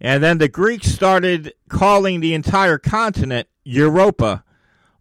And 0.00 0.22
then 0.22 0.38
the 0.38 0.48
Greeks 0.48 0.88
started 0.88 1.54
calling 1.68 2.20
the 2.20 2.34
entire 2.34 2.78
continent 2.78 3.48
Europa 3.64 4.44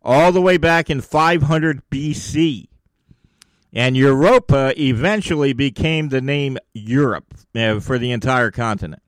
all 0.02 0.32
the 0.32 0.42
way 0.42 0.58
back 0.58 0.90
in 0.90 1.02
500 1.02 1.82
BC. 1.90 2.68
And 3.74 3.98
Europa 3.98 4.80
eventually 4.80 5.52
became 5.54 6.10
the 6.10 6.22
name 6.22 6.60
Europe 6.74 7.34
uh, 7.56 7.80
for 7.80 7.98
the 7.98 8.12
entire 8.12 8.52
continent. 8.52 9.02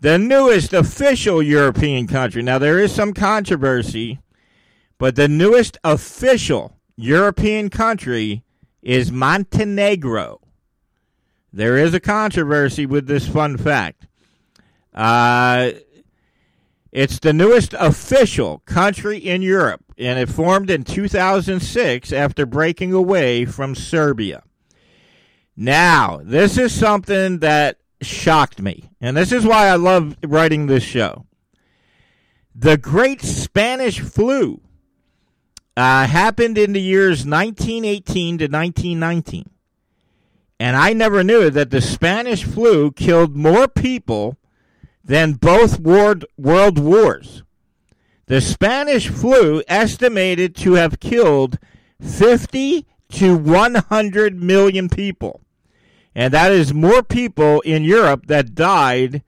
The 0.00 0.18
newest 0.18 0.72
official 0.72 1.42
European 1.42 2.06
country, 2.06 2.42
now 2.42 2.58
there 2.58 2.78
is 2.78 2.92
some 2.92 3.12
controversy, 3.12 4.18
but 4.98 5.14
the 5.14 5.28
newest 5.28 5.78
official 5.84 6.76
European 6.96 7.70
country 7.70 8.42
is 8.82 9.12
Montenegro. 9.12 10.40
There 11.52 11.76
is 11.76 11.94
a 11.94 12.00
controversy 12.00 12.86
with 12.86 13.06
this 13.06 13.28
fun 13.28 13.56
fact. 13.56 14.06
Uh, 14.94 15.72
it's 16.92 17.18
the 17.18 17.32
newest 17.32 17.74
official 17.74 18.60
country 18.60 19.18
in 19.18 19.42
Europe, 19.42 19.84
and 20.00 20.18
it 20.18 20.28
formed 20.28 20.70
in 20.70 20.82
2006 20.82 22.12
after 22.12 22.46
breaking 22.46 22.92
away 22.92 23.44
from 23.44 23.74
Serbia. 23.74 24.42
Now, 25.56 26.20
this 26.22 26.56
is 26.56 26.72
something 26.72 27.40
that 27.40 27.78
shocked 28.00 28.62
me, 28.62 28.90
and 29.00 29.16
this 29.16 29.30
is 29.30 29.44
why 29.44 29.68
I 29.68 29.76
love 29.76 30.16
writing 30.24 30.66
this 30.66 30.82
show. 30.82 31.26
The 32.54 32.78
Great 32.78 33.20
Spanish 33.20 34.00
Flu 34.00 34.60
uh, 35.76 36.06
happened 36.06 36.58
in 36.58 36.72
the 36.72 36.80
years 36.80 37.26
1918 37.26 38.38
to 38.38 38.44
1919. 38.44 39.50
And 40.58 40.76
I 40.76 40.92
never 40.92 41.24
knew 41.24 41.48
that 41.48 41.70
the 41.70 41.80
Spanish 41.80 42.44
flu 42.44 42.92
killed 42.92 43.34
more 43.34 43.66
people 43.66 44.36
than 45.02 45.34
both 45.34 45.80
world, 45.80 46.26
world 46.36 46.78
wars. 46.78 47.42
The 48.30 48.40
Spanish 48.40 49.08
flu 49.08 49.60
estimated 49.66 50.54
to 50.58 50.74
have 50.74 51.00
killed 51.00 51.58
50 52.00 52.86
to 53.14 53.36
100 53.36 54.40
million 54.40 54.88
people. 54.88 55.40
And 56.14 56.32
that 56.32 56.52
is 56.52 56.72
more 56.72 57.02
people 57.02 57.60
in 57.62 57.82
Europe 57.82 58.26
that 58.28 58.54
died 58.54 59.24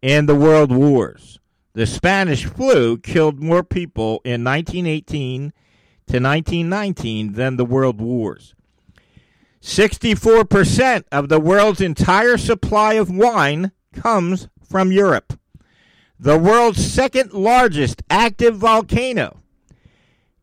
in 0.00 0.26
the 0.26 0.36
world 0.36 0.70
wars. 0.70 1.40
The 1.72 1.84
Spanish 1.84 2.44
flu 2.44 2.96
killed 2.96 3.42
more 3.42 3.64
people 3.64 4.20
in 4.24 4.44
1918 4.44 5.52
to 6.06 6.20
1919 6.20 7.32
than 7.32 7.56
the 7.56 7.64
world 7.64 8.00
wars. 8.00 8.54
64% 9.60 11.02
of 11.10 11.28
the 11.28 11.40
world's 11.40 11.80
entire 11.80 12.38
supply 12.38 12.94
of 12.94 13.10
wine 13.10 13.72
comes 13.92 14.46
from 14.62 14.92
Europe. 14.92 15.40
The 16.18 16.38
world's 16.38 16.84
second 16.84 17.32
largest 17.32 18.02
active 18.08 18.56
volcano 18.56 19.40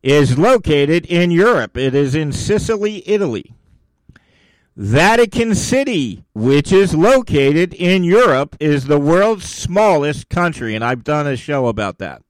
is 0.02 0.38
located 0.38 1.06
in 1.06 1.30
Europe. 1.30 1.76
It 1.76 1.94
is 1.94 2.14
in 2.14 2.32
Sicily, 2.32 3.02
Italy. 3.08 3.54
Vatican 4.76 5.54
City, 5.54 6.24
which 6.34 6.72
is 6.72 6.94
located 6.94 7.74
in 7.74 8.04
Europe, 8.04 8.56
is 8.58 8.86
the 8.86 8.98
world's 8.98 9.46
smallest 9.46 10.30
country, 10.30 10.74
and 10.74 10.82
I've 10.82 11.04
done 11.04 11.26
a 11.26 11.36
show 11.36 11.66
about 11.66 11.98
that. 11.98 12.22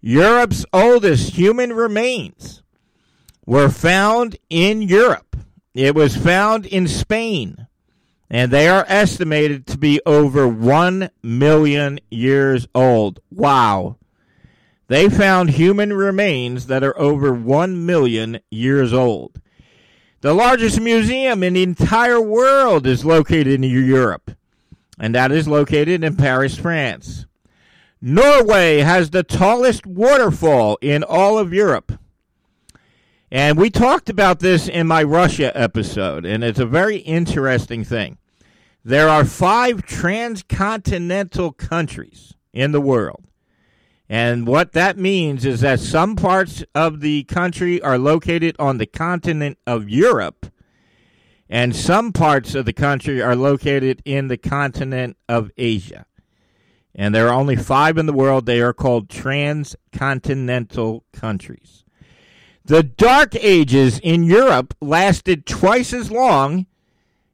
Europe's 0.00 0.66
oldest 0.72 1.34
human 1.34 1.72
remains 1.72 2.62
were 3.46 3.68
found 3.68 4.36
in 4.50 4.82
Europe. 4.82 5.36
It 5.74 5.94
was 5.94 6.16
found 6.16 6.66
in 6.66 6.88
Spain 6.88 7.67
and 8.30 8.50
they 8.50 8.68
are 8.68 8.84
estimated 8.88 9.66
to 9.66 9.78
be 9.78 10.00
over 10.04 10.46
1 10.46 11.10
million 11.22 11.98
years 12.10 12.68
old. 12.74 13.20
Wow. 13.30 13.96
They 14.88 15.08
found 15.08 15.50
human 15.50 15.92
remains 15.92 16.66
that 16.66 16.82
are 16.82 16.98
over 16.98 17.32
1 17.32 17.86
million 17.86 18.40
years 18.50 18.92
old. 18.92 19.40
The 20.20 20.34
largest 20.34 20.80
museum 20.80 21.42
in 21.42 21.54
the 21.54 21.62
entire 21.62 22.20
world 22.20 22.86
is 22.86 23.04
located 23.04 23.48
in 23.48 23.62
Europe, 23.62 24.32
and 24.98 25.14
that 25.14 25.30
is 25.30 25.46
located 25.46 26.02
in 26.02 26.16
Paris, 26.16 26.56
France. 26.56 27.26
Norway 28.00 28.78
has 28.78 29.10
the 29.10 29.22
tallest 29.22 29.86
waterfall 29.86 30.78
in 30.80 31.02
all 31.02 31.38
of 31.38 31.52
Europe. 31.52 31.92
And 33.30 33.58
we 33.58 33.68
talked 33.68 34.08
about 34.08 34.40
this 34.40 34.68
in 34.68 34.86
my 34.86 35.02
Russia 35.02 35.52
episode, 35.54 36.24
and 36.24 36.42
it's 36.42 36.58
a 36.58 36.64
very 36.64 36.96
interesting 36.98 37.84
thing. 37.84 38.16
There 38.82 39.08
are 39.08 39.24
five 39.24 39.82
transcontinental 39.82 41.52
countries 41.52 42.34
in 42.54 42.72
the 42.72 42.80
world. 42.80 43.24
And 44.08 44.46
what 44.46 44.72
that 44.72 44.96
means 44.96 45.44
is 45.44 45.60
that 45.60 45.80
some 45.80 46.16
parts 46.16 46.64
of 46.74 47.00
the 47.00 47.24
country 47.24 47.82
are 47.82 47.98
located 47.98 48.56
on 48.58 48.78
the 48.78 48.86
continent 48.86 49.58
of 49.66 49.90
Europe, 49.90 50.46
and 51.50 51.76
some 51.76 52.14
parts 52.14 52.54
of 52.54 52.64
the 52.64 52.72
country 52.72 53.20
are 53.20 53.36
located 53.36 54.00
in 54.06 54.28
the 54.28 54.38
continent 54.38 55.18
of 55.28 55.50
Asia. 55.58 56.06
And 56.94 57.14
there 57.14 57.28
are 57.28 57.34
only 57.34 57.56
five 57.56 57.98
in 57.98 58.06
the 58.06 58.14
world. 58.14 58.46
They 58.46 58.62
are 58.62 58.72
called 58.72 59.10
transcontinental 59.10 61.04
countries. 61.12 61.84
The 62.68 62.82
Dark 62.82 63.34
Ages 63.34 63.98
in 63.98 64.24
Europe 64.24 64.74
lasted 64.78 65.46
twice 65.46 65.94
as 65.94 66.10
long 66.10 66.66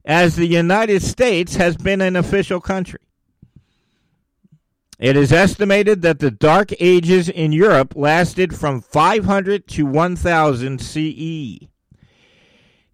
as 0.04 0.36
the 0.36 0.46
United 0.46 1.02
States 1.02 1.56
has 1.56 1.76
been 1.76 2.00
an 2.00 2.14
official 2.14 2.60
country. 2.60 3.00
It 5.00 5.16
is 5.16 5.32
estimated 5.32 6.02
that 6.02 6.20
the 6.20 6.30
Dark 6.30 6.72
Ages 6.78 7.28
in 7.28 7.50
Europe 7.50 7.94
lasted 7.96 8.54
from 8.54 8.80
500 8.80 9.66
to 9.66 9.84
1000 9.86 10.80
CE. 10.80 11.66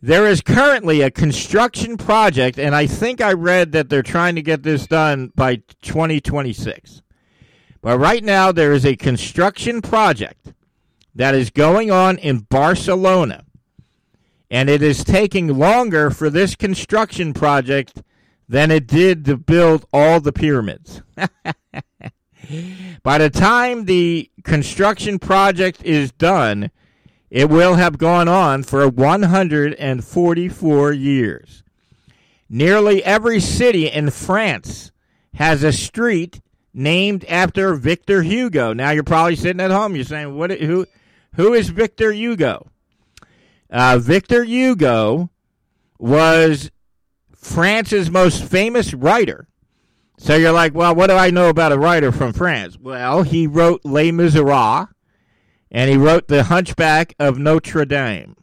There 0.01 0.27
is 0.27 0.41
currently 0.41 1.03
a 1.03 1.11
construction 1.11 1.99
project, 1.99 2.59
and 2.59 2.75
I 2.75 2.87
think 2.87 3.21
I 3.21 3.35
read 3.35 3.73
that 3.73 3.91
they're 3.91 4.03
trying 4.03 4.35
to 4.37 4.43
get 4.43 4.63
this 4.63 4.87
done 4.87 5.31
by 5.37 5.57
2026. 5.83 7.03
But 7.83 7.99
right 7.99 8.25
now, 8.25 8.51
there 8.51 8.73
is 8.73 8.87
a 8.87 8.97
construction 8.97 9.83
project 9.83 10.55
that 11.15 11.35
is 11.35 11.51
going 11.51 11.91
on 11.91 12.19
in 12.19 12.41
Barcelona. 12.41 13.45
And 14.51 14.69
it 14.69 14.83
is 14.83 15.05
taking 15.05 15.59
longer 15.59 16.11
for 16.11 16.31
this 16.31 16.57
construction 16.57 17.33
project 17.33 18.03
than 18.49 18.71
it 18.71 18.87
did 18.87 19.25
to 19.27 19.37
build 19.37 19.85
all 19.93 20.21
the 20.21 20.33
pyramids. 20.33 21.03
By 23.03 23.19
the 23.19 23.31
time 23.31 23.85
the 23.85 24.29
construction 24.43 25.21
project 25.21 25.85
is 25.85 26.11
done, 26.11 26.71
it 27.31 27.49
will 27.49 27.75
have 27.75 27.97
gone 27.97 28.27
on 28.27 28.65
for 28.65 28.89
144 28.89 30.93
years. 30.93 31.63
Nearly 32.49 33.05
every 33.05 33.39
city 33.39 33.89
in 33.89 34.11
France 34.11 34.91
has 35.35 35.63
a 35.63 35.73
street 35.73 36.41
named 36.75 37.25
after 37.27 37.75
Victor 37.75 38.23
Hugo. 38.23 38.73
Now 38.73 38.91
you're 38.91 39.05
probably 39.05 39.37
sitting 39.37 39.61
at 39.61 39.71
home. 39.71 39.95
You're 39.95 40.05
saying, 40.05 40.37
"What? 40.37 40.51
Who? 40.51 40.87
Who 41.35 41.53
is 41.55 41.71
Victor 41.71 42.13
Hugo?" 42.13 42.71
Uh, 43.71 43.99
Victor 43.99 44.45
Hugo 44.45 45.31
was 45.99 46.71
France's 47.35 48.11
most 48.11 48.43
famous 48.43 48.93
writer. 48.93 49.47
So 50.19 50.37
you're 50.37 50.53
like, 50.53 50.75
well, 50.75 50.95
what 50.95 51.07
do 51.07 51.15
I 51.15 51.31
know 51.31 51.49
about 51.49 51.73
a 51.73 51.79
writer 51.79 52.13
from 52.13 52.33
France? 52.33 52.79
Well, 52.79 53.23
he 53.23 53.47
wrote 53.47 53.81
Les 53.85 54.13
Miserables, 54.13 54.89
and 55.71 55.91
he 55.91 55.97
wrote 55.97 56.29
The 56.29 56.45
Hunchback 56.45 57.15
of 57.19 57.39
Notre 57.39 57.87
Dame. 57.87 58.37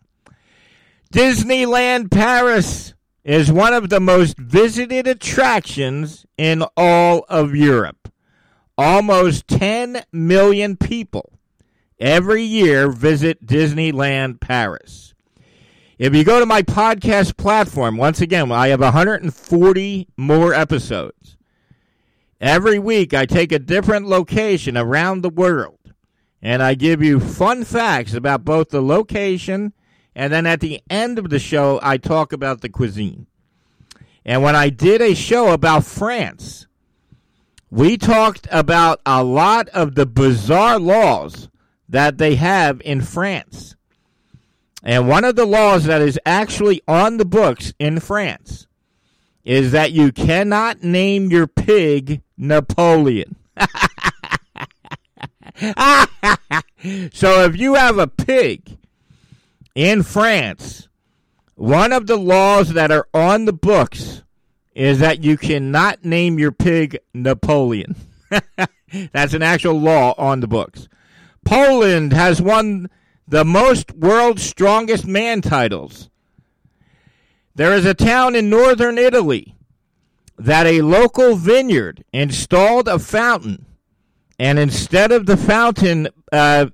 Disneyland 1.13 2.09
Paris 2.09 2.93
is 3.23 3.51
one 3.51 3.73
of 3.73 3.89
the 3.89 3.99
most 3.99 4.37
visited 4.37 5.07
attractions 5.07 6.25
in 6.37 6.63
all 6.75 7.25
of 7.29 7.55
Europe. 7.55 8.11
Almost 8.77 9.47
10 9.47 10.03
million 10.11 10.77
people 10.77 11.36
every 11.99 12.43
year 12.43 12.89
visit 12.89 13.45
Disneyland 13.45 14.39
Paris. 14.39 15.13
If 15.97 16.15
you 16.15 16.23
go 16.23 16.39
to 16.39 16.45
my 16.45 16.61
podcast 16.61 17.37
platform, 17.37 17.97
once 17.97 18.21
again, 18.21 18.51
I 18.51 18.67
have 18.67 18.81
140 18.81 20.07
more 20.15 20.53
episodes. 20.53 21.37
Every 22.39 22.77
week, 22.77 23.15
I 23.15 23.25
take 23.25 23.51
a 23.51 23.57
different 23.57 24.07
location 24.07 24.77
around 24.77 25.21
the 25.21 25.29
world 25.29 25.93
and 26.41 26.61
I 26.61 26.75
give 26.75 27.01
you 27.01 27.19
fun 27.19 27.63
facts 27.63 28.13
about 28.13 28.45
both 28.45 28.69
the 28.69 28.81
location 28.81 29.73
and 30.17 30.33
then 30.33 30.47
at 30.47 30.61
the 30.61 30.81
end 30.89 31.19
of 31.19 31.29
the 31.29 31.37
show, 31.37 31.79
I 31.83 31.97
talk 31.97 32.33
about 32.33 32.61
the 32.61 32.69
cuisine. 32.69 33.27
And 34.25 34.41
when 34.41 34.55
I 34.55 34.69
did 34.69 34.99
a 34.99 35.13
show 35.13 35.53
about 35.53 35.85
France, 35.85 36.65
we 37.69 37.97
talked 37.97 38.47
about 38.51 38.99
a 39.05 39.23
lot 39.23 39.69
of 39.69 39.93
the 39.93 40.07
bizarre 40.07 40.79
laws 40.79 41.49
that 41.89 42.17
they 42.17 42.35
have 42.35 42.81
in 42.81 43.01
France. 43.01 43.75
And 44.83 45.07
one 45.07 45.23
of 45.23 45.35
the 45.35 45.45
laws 45.45 45.85
that 45.85 46.01
is 46.01 46.19
actually 46.25 46.81
on 46.87 47.17
the 47.17 47.25
books 47.25 47.73
in 47.79 47.99
France 47.99 48.67
is 49.43 49.71
that 49.71 49.91
you 49.91 50.11
cannot 50.11 50.83
name 50.83 51.31
your 51.31 51.47
pig 51.47 52.21
Napoleon. 52.37 53.35
so 57.13 57.43
if 57.45 57.57
you 57.57 57.75
have 57.75 57.97
a 57.97 58.07
pig 58.07 58.77
in 59.73 60.03
France, 60.03 60.87
one 61.55 61.91
of 61.91 62.07
the 62.07 62.17
laws 62.17 62.73
that 62.73 62.91
are 62.91 63.07
on 63.13 63.45
the 63.45 63.53
books 63.53 64.23
is 64.75 64.99
that 64.99 65.23
you 65.23 65.37
cannot 65.37 66.05
name 66.05 66.37
your 66.37 66.51
pig 66.51 66.99
Napoleon. 67.13 67.95
That's 69.11 69.33
an 69.33 69.41
actual 69.41 69.79
law 69.79 70.13
on 70.17 70.39
the 70.39 70.47
books. 70.47 70.87
Poland 71.47 72.11
has 72.11 72.41
won 72.41 72.89
the 73.25 73.45
most 73.45 73.95
world's 73.95 74.43
strongest 74.43 75.07
man 75.07 75.41
titles. 75.41 76.09
There 77.55 77.73
is 77.73 77.85
a 77.85 77.93
town 77.93 78.35
in 78.35 78.49
northern 78.49 78.97
Italy 78.97 79.55
that 80.37 80.65
a 80.65 80.81
local 80.81 81.35
vineyard 81.35 82.03
installed 82.11 82.89
a 82.89 82.99
fountain, 82.99 83.65
and 84.37 84.59
instead 84.59 85.13
of 85.13 85.25
the 85.25 85.37
fountain 85.37 86.09
uh, 86.33 86.67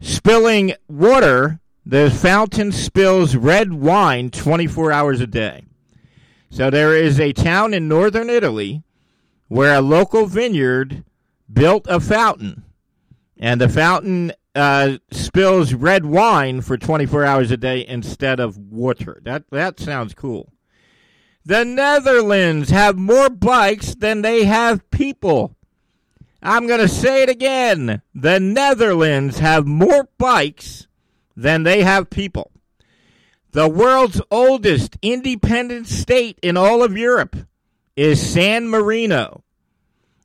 spilling 0.00 0.74
water, 0.88 1.60
the 1.86 2.10
fountain 2.10 2.72
spills 2.72 3.36
red 3.36 3.72
wine 3.72 4.30
24 4.30 4.90
hours 4.90 5.20
a 5.20 5.28
day. 5.28 5.62
So 6.50 6.70
there 6.70 6.96
is 6.96 7.20
a 7.20 7.32
town 7.32 7.72
in 7.72 7.86
northern 7.86 8.30
Italy 8.30 8.82
where 9.46 9.76
a 9.76 9.80
local 9.80 10.26
vineyard 10.26 11.04
built 11.52 11.86
a 11.88 12.00
fountain, 12.00 12.64
and 13.38 13.60
the 13.60 13.68
fountain 13.68 14.32
uh, 14.54 14.98
spills 15.10 15.74
red 15.74 16.04
wine 16.06 16.60
for 16.60 16.76
24 16.76 17.24
hours 17.24 17.50
a 17.50 17.56
day 17.56 17.86
instead 17.86 18.40
of 18.40 18.56
water. 18.56 19.20
That 19.24 19.44
that 19.50 19.80
sounds 19.80 20.14
cool. 20.14 20.52
The 21.44 21.64
Netherlands 21.64 22.70
have 22.70 22.96
more 22.96 23.28
bikes 23.28 23.94
than 23.94 24.22
they 24.22 24.44
have 24.44 24.90
people. 24.90 25.54
I'm 26.42 26.66
going 26.66 26.80
to 26.80 26.88
say 26.88 27.22
it 27.22 27.28
again. 27.28 28.02
The 28.14 28.40
Netherlands 28.40 29.38
have 29.40 29.66
more 29.66 30.08
bikes 30.18 30.86
than 31.36 31.62
they 31.62 31.82
have 31.82 32.10
people. 32.10 32.50
The 33.52 33.68
world's 33.68 34.20
oldest 34.30 34.96
independent 35.00 35.86
state 35.86 36.38
in 36.42 36.56
all 36.56 36.82
of 36.82 36.96
Europe 36.96 37.36
is 37.94 38.20
San 38.20 38.68
Marino. 38.68 39.43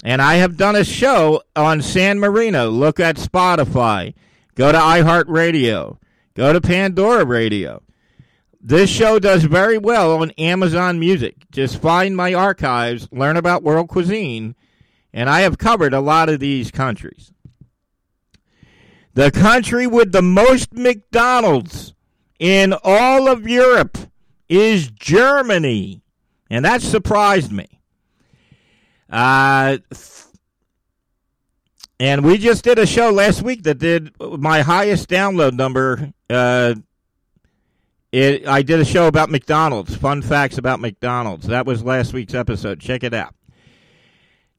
And 0.03 0.21
I 0.21 0.35
have 0.35 0.57
done 0.57 0.75
a 0.75 0.83
show 0.83 1.41
on 1.55 1.81
San 1.81 2.19
Marino. 2.19 2.69
Look 2.69 2.99
at 2.99 3.17
Spotify. 3.17 4.13
Go 4.55 4.71
to 4.71 4.77
iHeartRadio. 4.77 5.97
Go 6.35 6.53
to 6.53 6.61
Pandora 6.61 7.25
Radio. 7.25 7.83
This 8.61 8.89
show 8.89 9.19
does 9.19 9.43
very 9.43 9.77
well 9.77 10.21
on 10.21 10.31
Amazon 10.31 10.99
Music. 10.99 11.35
Just 11.51 11.81
find 11.81 12.15
my 12.15 12.33
archives, 12.33 13.07
learn 13.11 13.37
about 13.37 13.63
world 13.63 13.87
cuisine, 13.87 14.55
and 15.13 15.29
I 15.29 15.41
have 15.41 15.57
covered 15.57 15.93
a 15.93 16.01
lot 16.01 16.29
of 16.29 16.39
these 16.39 16.71
countries. 16.71 17.31
The 19.13 19.31
country 19.31 19.87
with 19.87 20.11
the 20.11 20.21
most 20.21 20.73
McDonald's 20.73 21.93
in 22.37 22.73
all 22.83 23.27
of 23.27 23.47
Europe 23.47 23.97
is 24.47 24.89
Germany. 24.91 26.01
And 26.49 26.65
that 26.65 26.81
surprised 26.81 27.51
me. 27.51 27.78
Uh, 29.09 29.77
and 31.99 32.23
we 32.23 32.37
just 32.37 32.63
did 32.63 32.79
a 32.79 32.85
show 32.85 33.09
last 33.09 33.41
week 33.41 33.63
that 33.63 33.79
did 33.79 34.13
my 34.19 34.61
highest 34.61 35.09
download 35.09 35.53
number. 35.53 36.13
Uh, 36.29 36.75
it, 38.11 38.47
I 38.47 38.61
did 38.61 38.79
a 38.79 38.85
show 38.85 39.07
about 39.07 39.29
McDonald's, 39.29 39.95
fun 39.95 40.21
facts 40.21 40.57
about 40.57 40.79
McDonald's. 40.79 41.47
That 41.47 41.65
was 41.65 41.83
last 41.83 42.13
week's 42.13 42.33
episode. 42.33 42.79
Check 42.79 43.03
it 43.03 43.13
out. 43.13 43.35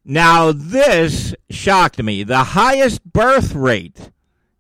Now, 0.05 0.53
this 0.53 1.35
shocked 1.51 2.03
me. 2.03 2.23
The 2.23 2.45
highest 2.45 3.05
birth 3.13 3.55
rate 3.55 4.11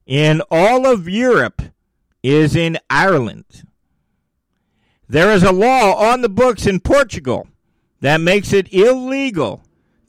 in 0.07 0.43
all 0.51 0.87
of 0.87 1.09
Europe 1.09 1.63
is 2.23 2.57
in 2.57 2.79
Ireland. 2.89 3.65
There 5.09 5.33
is 5.33 5.43
a 5.43 5.53
law 5.53 5.95
on 5.95 6.23
the 6.23 6.29
books 6.29 6.67
in 6.67 6.81
Portugal 6.81 7.49
that 8.01 8.21
makes 8.21 8.53
it 8.53 8.73
illegal 8.73 9.63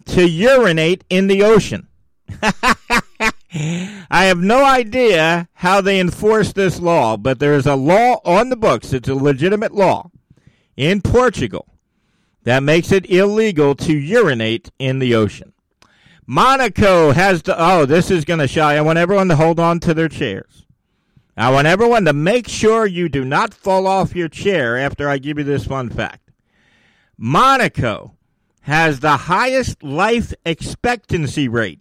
to 0.08 0.28
urinate 0.28 1.04
in 1.10 1.28
the 1.28 1.44
ocean. 1.44 1.88
I 3.54 4.26
have 4.26 4.40
no 4.40 4.64
idea 4.64 5.50
how 5.54 5.82
they 5.82 6.00
enforce 6.00 6.54
this 6.54 6.80
law, 6.80 7.18
but 7.18 7.40
there 7.40 7.54
is 7.54 7.66
a 7.66 7.76
law 7.76 8.22
on 8.24 8.50
the 8.50 8.56
books. 8.56 8.94
It's 8.94 9.10
a 9.10 9.16
legitimate 9.16 9.74
law 9.74 10.12
in 10.78 11.02
Portugal 11.02 11.68
that 12.44 12.64
makes 12.64 12.92
it 12.92 13.10
illegal 13.10 13.76
to 13.76 13.94
urinate 13.94 14.72
in 14.80 15.00
the 15.00 15.16
ocean. 15.16 15.54
Monaco 16.26 17.12
has 17.12 17.42
to. 17.44 17.56
Oh, 17.58 17.86
this 17.86 18.10
is 18.10 18.26
going 18.26 18.40
to 18.40 18.48
shy. 18.48 18.78
I 18.78 18.82
want 18.82 19.00
everyone 19.00 19.28
to 19.28 19.36
hold 19.36 19.60
on 19.60 19.80
to 19.82 19.94
their 19.94 20.08
chairs. 20.08 20.66
I 21.36 21.50
want 21.50 21.68
everyone 21.68 22.06
to 22.06 22.14
make 22.14 22.48
sure 22.48 22.86
you 22.86 23.10
do 23.10 23.26
not 23.26 23.54
fall 23.54 23.88
off 23.88 24.16
your 24.16 24.30
chair 24.30 24.78
after 24.78 25.10
I 25.10 25.18
give 25.18 25.38
you 25.38 25.44
this 25.44 25.66
fun 25.66 25.90
fact. 25.90 26.32
Monaco 27.18 28.16
has 28.62 29.00
the 29.00 29.18
highest 29.18 29.84
life 29.84 30.34
expectancy 30.46 31.48
rate 31.48 31.80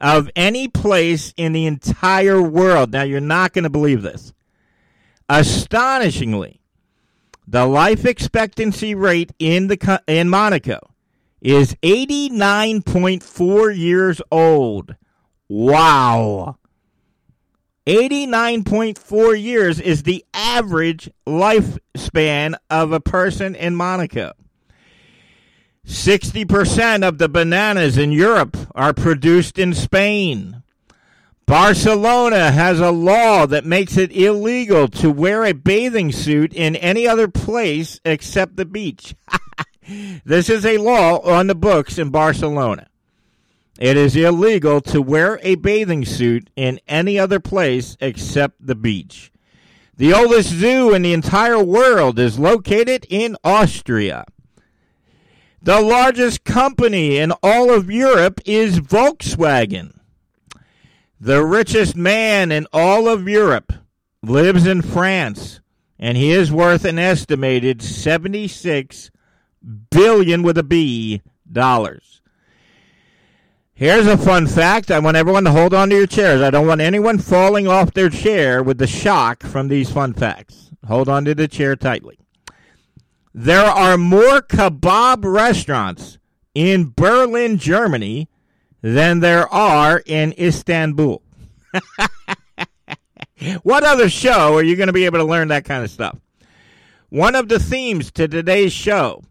of 0.00 0.30
any 0.36 0.68
place 0.68 1.34
in 1.36 1.52
the 1.52 1.66
entire 1.66 2.40
world. 2.40 2.92
Now, 2.92 3.02
you're 3.02 3.20
not 3.20 3.52
going 3.52 3.64
to 3.64 3.70
believe 3.70 4.02
this. 4.02 4.32
Astonishingly, 5.28 6.60
the 7.46 7.66
life 7.66 8.04
expectancy 8.04 8.94
rate 8.94 9.32
in 9.38 9.68
the 9.68 10.02
in 10.06 10.28
Monaco 10.28 10.78
is 11.40 11.74
89.4 11.82 13.76
years 13.76 14.20
old. 14.30 14.94
Wow. 15.48 16.56
89.4 17.86 19.42
years 19.42 19.80
is 19.80 20.02
the 20.02 20.24
average 20.34 21.10
lifespan 21.26 22.54
of 22.68 22.92
a 22.92 23.00
person 23.00 23.54
in 23.54 23.74
Monaco. 23.74 24.32
60% 25.88 27.02
of 27.02 27.16
the 27.16 27.30
bananas 27.30 27.96
in 27.96 28.12
Europe 28.12 28.58
are 28.74 28.92
produced 28.92 29.58
in 29.58 29.72
Spain. 29.72 30.62
Barcelona 31.46 32.50
has 32.50 32.78
a 32.78 32.90
law 32.90 33.46
that 33.46 33.64
makes 33.64 33.96
it 33.96 34.14
illegal 34.14 34.88
to 34.88 35.10
wear 35.10 35.46
a 35.46 35.52
bathing 35.52 36.12
suit 36.12 36.52
in 36.52 36.76
any 36.76 37.08
other 37.08 37.26
place 37.26 38.00
except 38.04 38.56
the 38.56 38.66
beach. 38.66 39.14
this 40.26 40.50
is 40.50 40.66
a 40.66 40.76
law 40.76 41.20
on 41.20 41.46
the 41.46 41.54
books 41.54 41.96
in 41.96 42.10
Barcelona. 42.10 42.88
It 43.78 43.96
is 43.96 44.14
illegal 44.14 44.82
to 44.82 45.00
wear 45.00 45.40
a 45.42 45.54
bathing 45.54 46.04
suit 46.04 46.50
in 46.54 46.80
any 46.86 47.18
other 47.18 47.40
place 47.40 47.96
except 47.98 48.66
the 48.66 48.74
beach. 48.74 49.32
The 49.96 50.12
oldest 50.12 50.50
zoo 50.50 50.92
in 50.92 51.00
the 51.00 51.14
entire 51.14 51.64
world 51.64 52.18
is 52.18 52.38
located 52.38 53.06
in 53.08 53.38
Austria. 53.42 54.26
The 55.60 55.80
largest 55.80 56.44
company 56.44 57.18
in 57.18 57.32
all 57.42 57.70
of 57.70 57.90
Europe 57.90 58.40
is 58.44 58.80
Volkswagen. 58.80 59.98
The 61.20 61.44
richest 61.44 61.96
man 61.96 62.52
in 62.52 62.66
all 62.72 63.08
of 63.08 63.28
Europe 63.28 63.72
lives 64.22 64.66
in 64.66 64.82
France, 64.82 65.60
and 65.98 66.16
he 66.16 66.30
is 66.30 66.52
worth 66.52 66.84
an 66.84 66.98
estimated 66.98 67.82
76 67.82 69.10
billion 69.90 70.42
with 70.42 70.56
a 70.58 70.62
B 70.62 71.22
dollars. 71.50 72.22
Here's 73.74 74.06
a 74.06 74.16
fun 74.16 74.46
fact. 74.46 74.90
I 74.90 74.98
want 75.00 75.16
everyone 75.16 75.44
to 75.44 75.52
hold 75.52 75.74
on 75.74 75.90
to 75.90 75.96
your 75.96 76.06
chairs. 76.06 76.40
I 76.40 76.50
don't 76.50 76.66
want 76.66 76.80
anyone 76.80 77.18
falling 77.18 77.66
off 77.68 77.94
their 77.94 78.10
chair 78.10 78.62
with 78.62 78.78
the 78.78 78.86
shock 78.86 79.42
from 79.42 79.68
these 79.68 79.90
fun 79.90 80.14
facts. 80.14 80.70
Hold 80.86 81.08
on 81.08 81.24
to 81.26 81.34
the 81.34 81.48
chair 81.48 81.76
tightly. 81.76 82.18
There 83.40 83.66
are 83.66 83.96
more 83.96 84.42
kebab 84.42 85.24
restaurants 85.24 86.18
in 86.56 86.92
Berlin, 86.96 87.56
Germany 87.56 88.28
than 88.82 89.20
there 89.20 89.46
are 89.54 90.02
in 90.04 90.34
Istanbul. 90.36 91.22
what 93.62 93.84
other 93.84 94.08
show 94.08 94.56
are 94.56 94.62
you 94.64 94.74
going 94.74 94.88
to 94.88 94.92
be 94.92 95.04
able 95.04 95.20
to 95.20 95.24
learn 95.24 95.46
that 95.48 95.64
kind 95.64 95.84
of 95.84 95.90
stuff? 95.92 96.18
One 97.10 97.36
of 97.36 97.48
the 97.48 97.60
themes 97.60 98.10
to 98.10 98.26
today's 98.26 98.72
show 98.72 99.22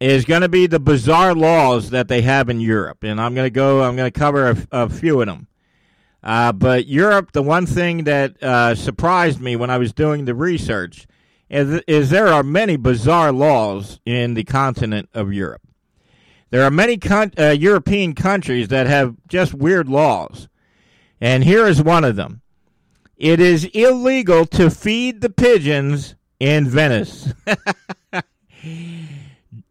is 0.00 0.24
going 0.24 0.40
to 0.40 0.48
be 0.48 0.66
the 0.66 0.80
bizarre 0.80 1.34
laws 1.34 1.90
that 1.90 2.08
they 2.08 2.22
have 2.22 2.48
in 2.48 2.58
Europe. 2.58 3.04
And 3.04 3.20
I'm 3.20 3.34
going 3.34 3.44
to 3.44 3.50
go, 3.50 3.82
I'm 3.82 3.96
going 3.96 4.10
to 4.10 4.18
cover 4.18 4.48
a, 4.48 4.56
a 4.72 4.88
few 4.88 5.20
of 5.20 5.26
them. 5.26 5.46
Uh, 6.22 6.52
but 6.52 6.86
Europe, 6.86 7.32
the 7.32 7.42
one 7.42 7.66
thing 7.66 8.04
that 8.04 8.42
uh, 8.42 8.74
surprised 8.74 9.42
me 9.42 9.56
when 9.56 9.68
I 9.68 9.76
was 9.76 9.92
doing 9.92 10.24
the 10.24 10.34
research 10.34 11.06
is, 11.50 11.82
is 11.86 12.10
there 12.10 12.28
are 12.28 12.42
many 12.42 12.76
bizarre 12.76 13.32
laws 13.32 14.00
in 14.06 14.34
the 14.34 14.44
continent 14.44 15.08
of 15.12 15.32
Europe. 15.32 15.62
There 16.50 16.64
are 16.64 16.70
many 16.70 16.96
con- 16.96 17.32
uh, 17.38 17.50
European 17.50 18.14
countries 18.14 18.68
that 18.68 18.86
have 18.86 19.16
just 19.28 19.54
weird 19.54 19.88
laws. 19.88 20.48
And 21.20 21.44
here 21.44 21.66
is 21.66 21.82
one 21.82 22.04
of 22.04 22.16
them 22.16 22.40
it 23.20 23.38
is 23.38 23.66
illegal 23.74 24.46
to 24.46 24.70
feed 24.70 25.20
the 25.20 25.28
pigeons 25.28 26.14
in 26.40 26.66
Venice. 26.66 27.34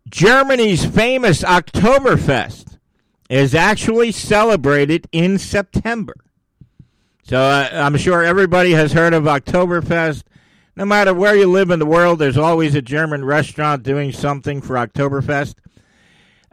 Germany's 0.08 0.86
famous 0.86 1.42
Oktoberfest 1.42 2.78
is 3.28 3.56
actually 3.56 4.12
celebrated 4.12 5.08
in 5.12 5.40
September. 5.40 6.14
So 7.24 7.40
uh, 7.40 7.70
I'm 7.74 7.98
sure 7.98 8.24
everybody 8.24 8.72
has 8.72 8.94
heard 8.94 9.16
of 9.16 9.24
Oktoberfest. 9.24 10.24
No 10.80 10.86
matter 10.86 11.14
where 11.14 11.36
you 11.36 11.46
live 11.46 11.72
in 11.72 11.80
the 11.80 11.86
world, 11.86 12.20
there's 12.20 12.38
always 12.38 12.74
a 12.74 12.82
German 12.82 13.26
restaurant 13.26 13.84
doing 13.84 14.14
something 14.14 14.62
for 14.62 14.76
Oktoberfest. 14.76 15.56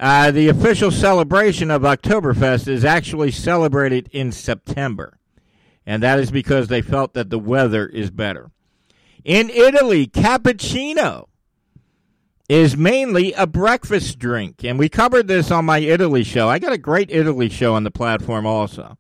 Uh, 0.00 0.32
the 0.32 0.48
official 0.48 0.90
celebration 0.90 1.70
of 1.70 1.82
Oktoberfest 1.82 2.66
is 2.66 2.84
actually 2.84 3.30
celebrated 3.30 4.08
in 4.10 4.32
September, 4.32 5.20
and 5.86 6.02
that 6.02 6.18
is 6.18 6.32
because 6.32 6.66
they 6.66 6.82
felt 6.82 7.14
that 7.14 7.30
the 7.30 7.38
weather 7.38 7.86
is 7.86 8.10
better. 8.10 8.50
In 9.24 9.48
Italy, 9.48 10.08
cappuccino 10.08 11.26
is 12.48 12.76
mainly 12.76 13.32
a 13.34 13.46
breakfast 13.46 14.18
drink, 14.18 14.64
and 14.64 14.76
we 14.76 14.88
covered 14.88 15.28
this 15.28 15.52
on 15.52 15.64
my 15.64 15.78
Italy 15.78 16.24
show. 16.24 16.48
I 16.48 16.58
got 16.58 16.72
a 16.72 16.78
great 16.78 17.12
Italy 17.12 17.48
show 17.48 17.76
on 17.76 17.84
the 17.84 17.92
platform 17.92 18.44
also. 18.44 18.98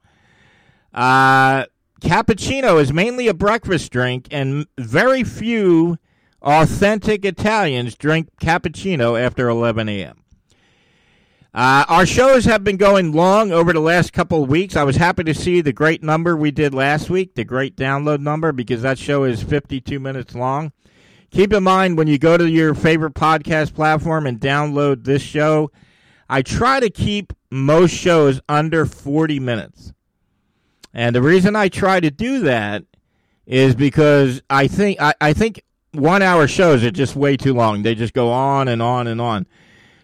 Uh, 0.94 1.64
cappuccino 2.00 2.80
is 2.80 2.92
mainly 2.92 3.28
a 3.28 3.34
breakfast 3.34 3.90
drink, 3.90 4.28
and 4.30 4.66
very 4.78 5.24
few 5.24 5.98
authentic 6.42 7.24
Italians 7.24 7.96
drink 7.96 8.28
cappuccino 8.40 9.20
after 9.20 9.48
11 9.48 9.88
a.m. 9.88 10.22
Uh, 11.54 11.86
our 11.88 12.04
shows 12.04 12.44
have 12.44 12.62
been 12.62 12.76
going 12.76 13.12
long 13.12 13.50
over 13.50 13.72
the 13.72 13.80
last 13.80 14.12
couple 14.12 14.42
of 14.42 14.48
weeks. 14.50 14.76
I 14.76 14.84
was 14.84 14.96
happy 14.96 15.24
to 15.24 15.32
see 15.32 15.62
the 15.62 15.72
great 15.72 16.02
number 16.02 16.36
we 16.36 16.50
did 16.50 16.74
last 16.74 17.08
week, 17.08 17.34
the 17.34 17.44
great 17.44 17.76
download 17.76 18.20
number, 18.20 18.52
because 18.52 18.82
that 18.82 18.98
show 18.98 19.24
is 19.24 19.42
52 19.42 19.98
minutes 19.98 20.34
long. 20.34 20.72
Keep 21.30 21.54
in 21.54 21.62
mind 21.62 21.96
when 21.96 22.08
you 22.08 22.18
go 22.18 22.36
to 22.36 22.48
your 22.48 22.74
favorite 22.74 23.14
podcast 23.14 23.74
platform 23.74 24.26
and 24.26 24.38
download 24.38 25.04
this 25.04 25.22
show, 25.22 25.70
I 26.28 26.42
try 26.42 26.78
to 26.78 26.90
keep 26.90 27.32
most 27.50 27.92
shows 27.92 28.40
under 28.50 28.84
40 28.84 29.40
minutes. 29.40 29.94
And 30.96 31.14
the 31.14 31.20
reason 31.20 31.54
I 31.54 31.68
try 31.68 32.00
to 32.00 32.10
do 32.10 32.40
that 32.40 32.82
is 33.44 33.74
because 33.74 34.40
I 34.48 34.66
think 34.66 34.98
I, 34.98 35.12
I 35.20 35.34
think 35.34 35.62
one 35.92 36.22
hour 36.22 36.48
shows 36.48 36.82
are 36.84 36.90
just 36.90 37.14
way 37.14 37.36
too 37.36 37.52
long. 37.52 37.82
They 37.82 37.94
just 37.94 38.14
go 38.14 38.32
on 38.32 38.66
and 38.66 38.80
on 38.80 39.06
and 39.06 39.20
on. 39.20 39.46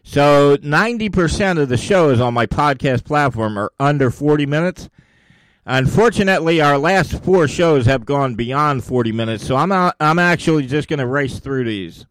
So 0.02 0.59
90% 0.59 1.59
of 1.59 1.70
the 1.70 1.78
shows 1.78 2.20
on 2.20 2.35
my 2.35 2.44
podcast 2.44 3.05
platform 3.05 3.59
are 3.59 3.72
under 3.81 4.11
40 4.11 4.44
minutes. 4.44 4.90
Unfortunately, 5.64 6.61
our 6.61 6.76
last 6.76 7.24
four 7.24 7.48
shows 7.48 7.87
have 7.87 8.05
gone 8.05 8.35
beyond 8.35 8.85
40 8.85 9.12
minutes, 9.12 9.46
so 9.46 9.57
I'm 9.57 9.72
I'm 9.72 10.18
actually 10.18 10.66
just 10.66 10.88
going 10.88 10.98
to 10.98 11.07
race 11.07 11.38
through 11.38 11.64
these. 11.64 12.05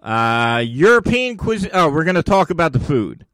Uh, 0.00 0.62
European 0.64 1.36
cuisine. 1.36 1.70
Oh, 1.74 1.90
we're 1.90 2.04
going 2.04 2.14
to 2.14 2.22
talk 2.22 2.50
about 2.50 2.72
the 2.72 2.78
food. 2.78 3.26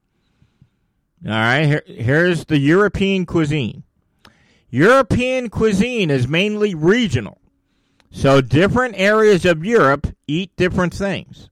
All 1.26 1.32
right, 1.32 1.64
here, 1.66 1.82
here's 1.86 2.46
the 2.46 2.58
European 2.58 3.26
cuisine. 3.26 3.82
European 4.76 5.48
cuisine 5.48 6.10
is 6.10 6.28
mainly 6.28 6.74
regional. 6.74 7.38
So 8.10 8.42
different 8.42 8.94
areas 8.98 9.46
of 9.46 9.64
Europe 9.64 10.08
eat 10.26 10.54
different 10.54 10.92
things. 10.92 11.48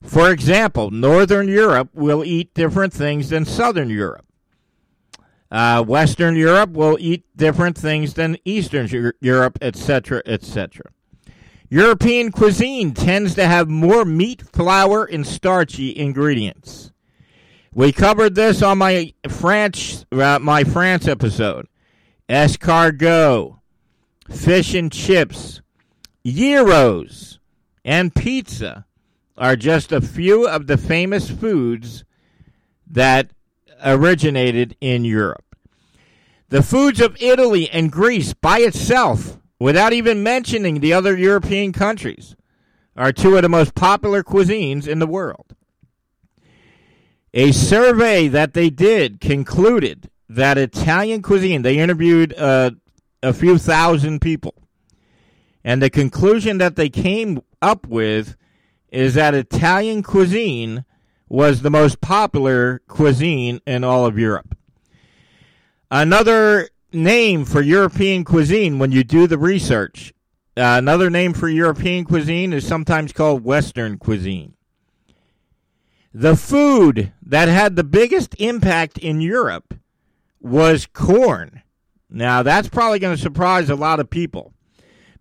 For 0.00 0.30
example, 0.30 0.90
Northern 0.90 1.46
Europe 1.46 1.90
will 1.92 2.24
eat 2.24 2.54
different 2.54 2.94
things 2.94 3.28
than 3.28 3.44
Southern 3.44 3.90
Europe. 3.90 4.24
Uh, 5.50 5.82
Western 5.82 6.34
Europe 6.34 6.70
will 6.70 6.96
eat 6.98 7.24
different 7.36 7.76
things 7.76 8.14
than 8.14 8.38
Eastern 8.46 9.12
Europe, 9.20 9.58
etc., 9.60 10.22
etc. 10.24 10.90
European 11.68 12.32
cuisine 12.32 12.94
tends 12.94 13.34
to 13.34 13.46
have 13.46 13.68
more 13.68 14.06
meat, 14.06 14.40
flour, 14.54 15.04
and 15.04 15.26
starchy 15.26 15.94
ingredients. 15.94 16.92
We 17.74 17.92
covered 17.92 18.34
this 18.36 18.62
on 18.62 18.78
my 18.78 19.12
French 19.28 20.06
uh, 20.10 20.38
my 20.38 20.64
France 20.64 21.06
episode. 21.06 21.66
Escargot, 22.28 23.58
fish 24.30 24.74
and 24.74 24.92
chips, 24.92 25.60
gyros, 26.24 27.38
and 27.84 28.14
pizza 28.14 28.86
are 29.36 29.56
just 29.56 29.92
a 29.92 30.00
few 30.00 30.46
of 30.46 30.66
the 30.66 30.76
famous 30.76 31.30
foods 31.30 32.04
that 32.86 33.30
originated 33.84 34.76
in 34.80 35.04
Europe. 35.04 35.56
The 36.48 36.62
foods 36.62 37.00
of 37.00 37.20
Italy 37.20 37.68
and 37.70 37.90
Greece 37.90 38.34
by 38.34 38.58
itself, 38.58 39.38
without 39.58 39.92
even 39.92 40.22
mentioning 40.22 40.80
the 40.80 40.92
other 40.92 41.16
European 41.16 41.72
countries, 41.72 42.36
are 42.96 43.12
two 43.12 43.36
of 43.36 43.42
the 43.42 43.48
most 43.48 43.74
popular 43.74 44.22
cuisines 44.22 44.86
in 44.86 44.98
the 44.98 45.06
world. 45.06 45.56
A 47.34 47.52
survey 47.52 48.28
that 48.28 48.52
they 48.52 48.68
did 48.68 49.18
concluded 49.20 50.10
that 50.34 50.58
Italian 50.58 51.22
cuisine, 51.22 51.62
they 51.62 51.78
interviewed 51.78 52.34
uh, 52.38 52.70
a 53.22 53.32
few 53.32 53.58
thousand 53.58 54.20
people, 54.20 54.54
and 55.62 55.82
the 55.82 55.90
conclusion 55.90 56.58
that 56.58 56.76
they 56.76 56.88
came 56.88 57.40
up 57.60 57.86
with 57.86 58.36
is 58.90 59.14
that 59.14 59.34
Italian 59.34 60.02
cuisine 60.02 60.84
was 61.28 61.62
the 61.62 61.70
most 61.70 62.00
popular 62.00 62.80
cuisine 62.88 63.60
in 63.66 63.84
all 63.84 64.04
of 64.04 64.18
Europe. 64.18 64.56
Another 65.90 66.68
name 66.92 67.44
for 67.44 67.60
European 67.60 68.24
cuisine, 68.24 68.78
when 68.78 68.92
you 68.92 69.04
do 69.04 69.26
the 69.26 69.38
research, 69.38 70.12
uh, 70.56 70.76
another 70.78 71.08
name 71.08 71.32
for 71.32 71.48
European 71.48 72.04
cuisine 72.04 72.52
is 72.52 72.66
sometimes 72.66 73.12
called 73.12 73.44
Western 73.44 73.98
cuisine. 73.98 74.54
The 76.12 76.36
food 76.36 77.12
that 77.22 77.48
had 77.48 77.76
the 77.76 77.84
biggest 77.84 78.34
impact 78.38 78.98
in 78.98 79.22
Europe 79.22 79.74
was 80.42 80.86
corn. 80.86 81.62
Now, 82.10 82.42
that's 82.42 82.68
probably 82.68 82.98
going 82.98 83.16
to 83.16 83.22
surprise 83.22 83.70
a 83.70 83.74
lot 83.74 84.00
of 84.00 84.10
people. 84.10 84.52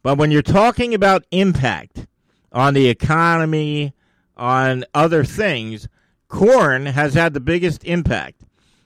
But 0.04 0.18
when 0.18 0.32
you're 0.32 0.42
talking 0.42 0.94
about 0.94 1.26
impact, 1.32 2.08
on 2.52 2.74
the 2.74 2.90
economy, 2.90 3.94
on 4.36 4.84
other 4.94 5.24
things, 5.24 5.88
corn 6.28 6.88
has 6.88 7.14
had 7.14 7.34
the 7.34 7.40
biggest 7.40 7.84
impact. 7.84 8.44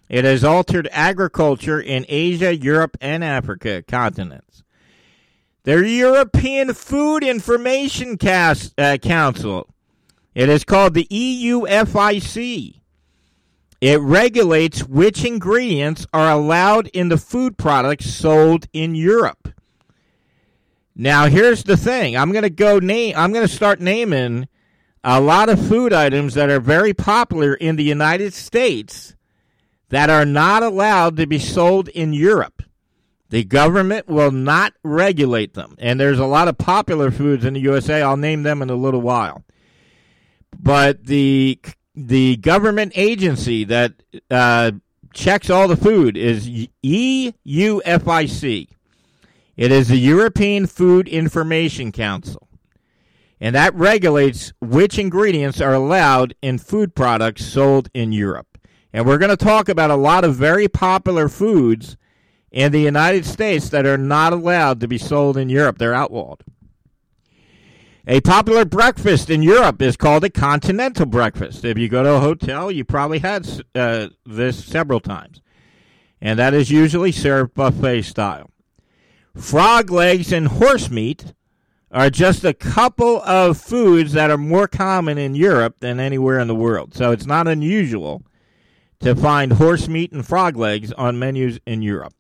It 0.08 0.24
has 0.24 0.44
altered 0.44 0.88
agriculture 0.92 1.80
in 1.80 2.06
Asia, 2.08 2.56
Europe, 2.56 2.98
and 3.02 3.24
Africa 3.24 3.84
continents. 3.88 4.64
The 5.64 5.88
European 5.88 6.76
Food 6.76 7.24
Information 7.24 8.18
Cast, 8.18 8.80
uh, 8.80 8.98
Council 8.98 9.68
It 10.36 10.48
is 10.48 10.64
called 10.64 10.94
the 10.94 11.08
EUFIC. 11.10 12.82
It 13.82 14.00
regulates 14.00 14.84
which 14.84 15.26
ingredients 15.26 16.08
are 16.14 16.32
allowed 16.32 16.88
in 16.88 17.10
the 17.10 17.18
food 17.18 17.58
products 17.58 18.06
sold 18.06 18.68
in 18.74 18.96
Europe. 18.96 19.50
Now, 20.96 21.28
here's 21.28 21.64
the 21.64 21.76
thing. 21.76 22.16
I'm 22.16 22.32
going 22.32 22.44
to 22.44 22.50
go 22.50 22.80
name 22.80 23.16
I'm 23.18 23.34
going 23.34 23.46
to 23.46 23.54
start 23.54 23.82
naming 23.82 24.48
a 25.04 25.20
lot 25.20 25.50
of 25.50 25.68
food 25.68 25.94
items 25.94 26.34
that 26.36 26.50
are 26.50 26.60
very 26.60 26.94
popular 26.94 27.54
in 27.54 27.76
the 27.76 27.84
United 27.84 28.34
States 28.34 29.16
that 29.90 30.10
are 30.10 30.26
not 30.26 30.64
allowed 30.64 31.18
to 31.18 31.28
be 31.28 31.38
sold 31.38 31.90
in 31.90 32.14
Europe. 32.14 32.64
The 33.30 33.44
government 33.44 34.08
will 34.08 34.32
not 34.32 34.74
regulate 34.84 35.54
them. 35.54 35.76
And 35.78 36.00
there's 36.00 36.20
a 36.20 36.26
lot 36.26 36.48
of 36.48 36.58
popular 36.58 37.12
foods 37.12 37.44
in 37.44 37.54
the 37.54 37.60
USA. 37.60 38.02
I'll 38.02 38.18
name 38.18 38.44
them 38.44 38.62
in 38.62 38.70
a 38.70 38.76
little 38.76 39.02
while. 39.02 39.44
But 40.58 41.06
the 41.06 41.60
the 41.96 42.38
government 42.38 42.92
agency 42.96 43.64
that 43.66 43.94
uh, 44.30 44.72
checks 45.14 45.50
all 45.50 45.68
the 45.68 45.78
food 45.78 46.18
is 46.18 46.48
EUFIC. 46.84 48.68
It 49.56 49.72
is 49.72 49.88
the 49.88 49.98
European 49.98 50.68
Food 50.68 51.08
Information 51.08 51.92
Council. 51.92 52.48
And 53.40 53.56
that 53.56 53.76
regulates 53.76 54.54
which 54.62 54.98
ingredients 54.98 55.62
are 55.62 55.74
allowed 55.74 56.36
in 56.42 56.58
food 56.58 56.96
products 56.96 57.46
sold 57.46 57.90
in 57.94 58.12
Europe. 58.12 58.58
And 58.92 59.06
we're 59.06 59.18
going 59.18 59.36
to 59.36 59.38
talk 59.38 59.68
about 59.70 59.92
a 59.92 59.96
lot 59.96 60.24
of 60.24 60.36
very 60.36 60.68
popular 60.68 61.28
foods 61.28 61.98
in 62.52 62.72
the 62.72 62.80
United 62.80 63.26
States 63.26 63.70
that 63.70 63.86
are 63.86 63.98
not 63.98 64.32
allowed 64.32 64.80
to 64.80 64.88
be 64.88 64.98
sold 64.98 65.36
in 65.36 65.50
Europe. 65.50 65.78
They're 65.78 65.94
outlawed. 65.94 66.44
A 68.08 68.22
popular 68.22 68.66
breakfast 68.66 69.32
in 69.32 69.42
Europe 69.42 69.82
is 69.82 69.98
called 69.98 70.24
a 70.24 70.30
continental 70.30 71.08
breakfast. 71.08 71.66
If 71.66 71.80
you 71.80 71.90
go 71.90 72.04
to 72.04 72.14
a 72.14 72.20
hotel, 72.20 72.70
you 72.70 72.86
probably 72.86 73.18
had 73.18 73.48
uh, 73.74 74.10
this 74.24 74.64
several 74.64 75.00
times. 75.00 75.42
And 76.22 76.38
that 76.38 76.54
is 76.54 76.70
usually 76.70 77.12
served 77.12 77.56
buffet 77.56 78.04
style. 78.04 78.52
Frog 79.36 79.90
legs 79.90 80.32
and 80.32 80.48
horse 80.48 80.92
meat 80.92 81.34
are 81.90 82.12
just 82.12 82.44
a 82.44 82.54
couple 82.54 83.24
of 83.24 83.58
foods 83.58 84.14
that 84.14 84.30
are 84.30 84.38
more 84.38 84.68
common 84.68 85.18
in 85.18 85.34
Europe 85.34 85.78
than 85.80 86.00
anywhere 86.00 86.40
in 86.40 86.48
the 86.48 86.54
world. 86.54 86.94
So 86.94 87.12
it's 87.12 87.26
not 87.26 87.48
unusual 87.48 88.22
to 89.00 89.16
find 89.16 89.54
horse 89.54 89.88
meat 89.88 90.12
and 90.12 90.26
frog 90.26 90.58
legs 90.58 90.94
on 90.94 91.18
menus 91.18 91.60
in 91.66 91.82
Europe. 91.82 92.14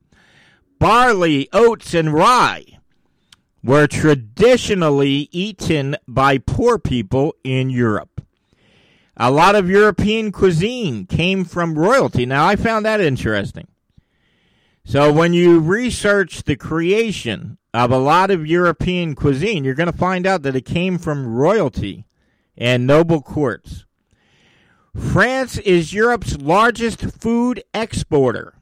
Barley, 0.79 1.47
oats, 1.53 1.93
and 1.93 2.11
rye 2.11 2.74
were 3.65 3.87
traditionally 3.87 5.27
eaten 5.31 5.95
by 6.07 6.37
poor 6.37 6.77
people 6.77 7.35
in 7.43 7.71
Europe. 7.71 8.21
A 9.17 9.31
lot 9.31 9.55
of 9.55 9.67
European 9.69 10.31
cuisine 10.31 11.07
came 11.07 11.43
from 11.43 11.79
royalty. 11.79 12.27
Now, 12.27 12.45
I 12.45 12.57
found 12.57 12.85
that 12.85 13.01
interesting. 13.01 13.67
So, 14.83 15.11
when 15.11 15.33
you 15.33 15.59
research 15.59 16.43
the 16.43 16.55
creation 16.55 17.57
of 17.73 17.89
a 17.89 17.97
lot 17.97 18.29
of 18.29 18.45
European 18.45 19.15
cuisine, 19.15 19.63
you're 19.63 19.73
going 19.73 19.91
to 19.91 19.97
find 19.97 20.27
out 20.27 20.43
that 20.43 20.55
it 20.55 20.65
came 20.65 20.99
from 20.99 21.25
royalty 21.25 22.05
and 22.55 22.85
noble 22.85 23.21
courts. 23.21 23.85
France 24.95 25.57
is 25.57 25.91
Europe's 25.91 26.37
largest 26.37 27.01
food 27.01 27.63
exporter. 27.73 28.53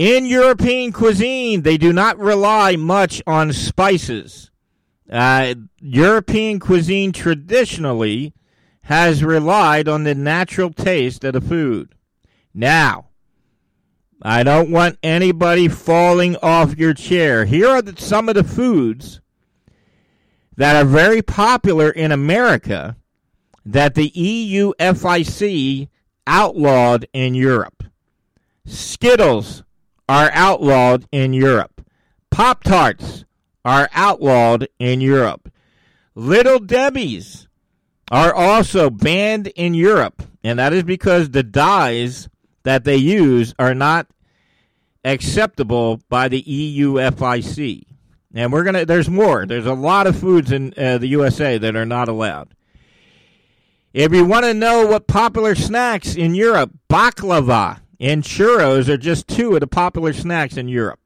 In 0.00 0.24
European 0.24 0.92
cuisine, 0.92 1.60
they 1.60 1.76
do 1.76 1.92
not 1.92 2.18
rely 2.18 2.74
much 2.74 3.22
on 3.26 3.52
spices. 3.52 4.50
Uh, 5.12 5.56
European 5.78 6.58
cuisine 6.58 7.12
traditionally 7.12 8.32
has 8.84 9.22
relied 9.22 9.88
on 9.88 10.04
the 10.04 10.14
natural 10.14 10.72
taste 10.72 11.22
of 11.24 11.34
the 11.34 11.40
food. 11.42 11.94
Now, 12.54 13.08
I 14.22 14.42
don't 14.42 14.70
want 14.70 14.96
anybody 15.02 15.68
falling 15.68 16.34
off 16.36 16.78
your 16.78 16.94
chair. 16.94 17.44
Here 17.44 17.68
are 17.68 17.82
the, 17.82 18.00
some 18.00 18.30
of 18.30 18.36
the 18.36 18.42
foods 18.42 19.20
that 20.56 20.76
are 20.76 20.88
very 20.88 21.20
popular 21.20 21.90
in 21.90 22.10
America 22.10 22.96
that 23.66 23.96
the 23.96 24.08
EU 24.14 24.72
FIC 24.80 25.90
outlawed 26.26 27.06
in 27.12 27.34
Europe. 27.34 27.84
Skittles, 28.64 29.62
are 30.10 30.32
outlawed 30.32 31.06
in 31.12 31.32
Europe. 31.32 31.86
Pop 32.32 32.64
Tarts 32.64 33.24
are 33.64 33.88
outlawed 33.92 34.66
in 34.80 35.00
Europe. 35.00 35.52
Little 36.16 36.58
Debbie's 36.58 37.46
are 38.10 38.34
also 38.34 38.90
banned 38.90 39.46
in 39.54 39.72
Europe, 39.72 40.24
and 40.42 40.58
that 40.58 40.72
is 40.72 40.82
because 40.82 41.30
the 41.30 41.44
dyes 41.44 42.28
that 42.64 42.82
they 42.82 42.96
use 42.96 43.54
are 43.56 43.72
not 43.72 44.08
acceptable 45.04 46.00
by 46.08 46.26
the 46.26 46.42
EUFIC. 46.42 47.84
And 48.34 48.52
we're 48.52 48.64
gonna. 48.64 48.84
There's 48.84 49.08
more. 49.08 49.46
There's 49.46 49.66
a 49.66 49.74
lot 49.74 50.08
of 50.08 50.18
foods 50.18 50.50
in 50.50 50.74
uh, 50.76 50.98
the 50.98 51.06
USA 51.08 51.56
that 51.58 51.76
are 51.76 51.86
not 51.86 52.08
allowed. 52.08 52.52
If 53.94 54.12
you 54.12 54.24
want 54.24 54.44
to 54.44 54.54
know 54.54 54.86
what 54.86 55.06
popular 55.06 55.54
snacks 55.54 56.16
in 56.16 56.34
Europe, 56.34 56.72
baklava 56.88 57.78
and 58.00 58.24
churros 58.24 58.88
are 58.88 58.96
just 58.96 59.28
two 59.28 59.54
of 59.54 59.60
the 59.60 59.66
popular 59.66 60.12
snacks 60.14 60.56
in 60.56 60.66
Europe. 60.68 60.98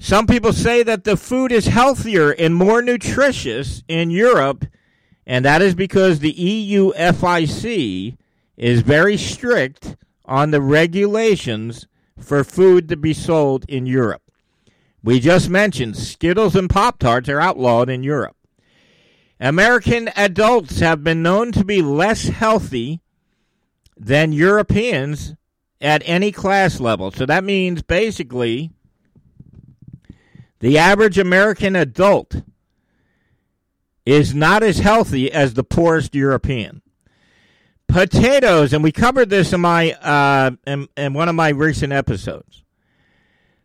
Some 0.00 0.26
people 0.26 0.52
say 0.52 0.82
that 0.82 1.04
the 1.04 1.16
food 1.16 1.52
is 1.52 1.66
healthier 1.66 2.30
and 2.32 2.54
more 2.54 2.82
nutritious 2.82 3.82
in 3.88 4.10
Europe, 4.10 4.64
and 5.26 5.44
that 5.44 5.62
is 5.62 5.74
because 5.74 6.18
the 6.18 6.32
EU 6.32 6.92
FIC 6.92 8.16
is 8.56 8.82
very 8.82 9.16
strict 9.16 9.96
on 10.24 10.50
the 10.50 10.60
regulations 10.60 11.86
for 12.18 12.44
food 12.44 12.88
to 12.88 12.96
be 12.96 13.14
sold 13.14 13.64
in 13.68 13.86
Europe. 13.86 14.22
We 15.02 15.20
just 15.20 15.48
mentioned 15.48 15.96
Skittles 15.96 16.56
and 16.56 16.68
Pop 16.68 16.98
Tarts 16.98 17.28
are 17.28 17.40
outlawed 17.40 17.88
in 17.88 18.02
Europe. 18.02 18.36
American 19.40 20.10
adults 20.16 20.80
have 20.80 21.04
been 21.04 21.22
known 21.22 21.52
to 21.52 21.64
be 21.64 21.80
less 21.80 22.24
healthy 22.24 23.00
than 23.98 24.32
Europeans 24.32 25.34
at 25.80 26.02
any 26.04 26.32
class 26.32 26.80
level. 26.80 27.10
So 27.10 27.26
that 27.26 27.44
means 27.44 27.82
basically 27.82 28.70
the 30.60 30.78
average 30.78 31.18
American 31.18 31.76
adult 31.76 32.42
is 34.04 34.34
not 34.34 34.62
as 34.62 34.78
healthy 34.78 35.30
as 35.30 35.54
the 35.54 35.64
poorest 35.64 36.14
European. 36.14 36.82
Potatoes, 37.88 38.72
and 38.72 38.82
we 38.82 38.92
covered 38.92 39.30
this 39.30 39.52
in 39.52 39.60
my 39.60 39.92
uh, 39.92 40.50
in, 40.66 40.88
in 40.96 41.14
one 41.14 41.28
of 41.28 41.34
my 41.34 41.50
recent 41.50 41.92
episodes. 41.92 42.64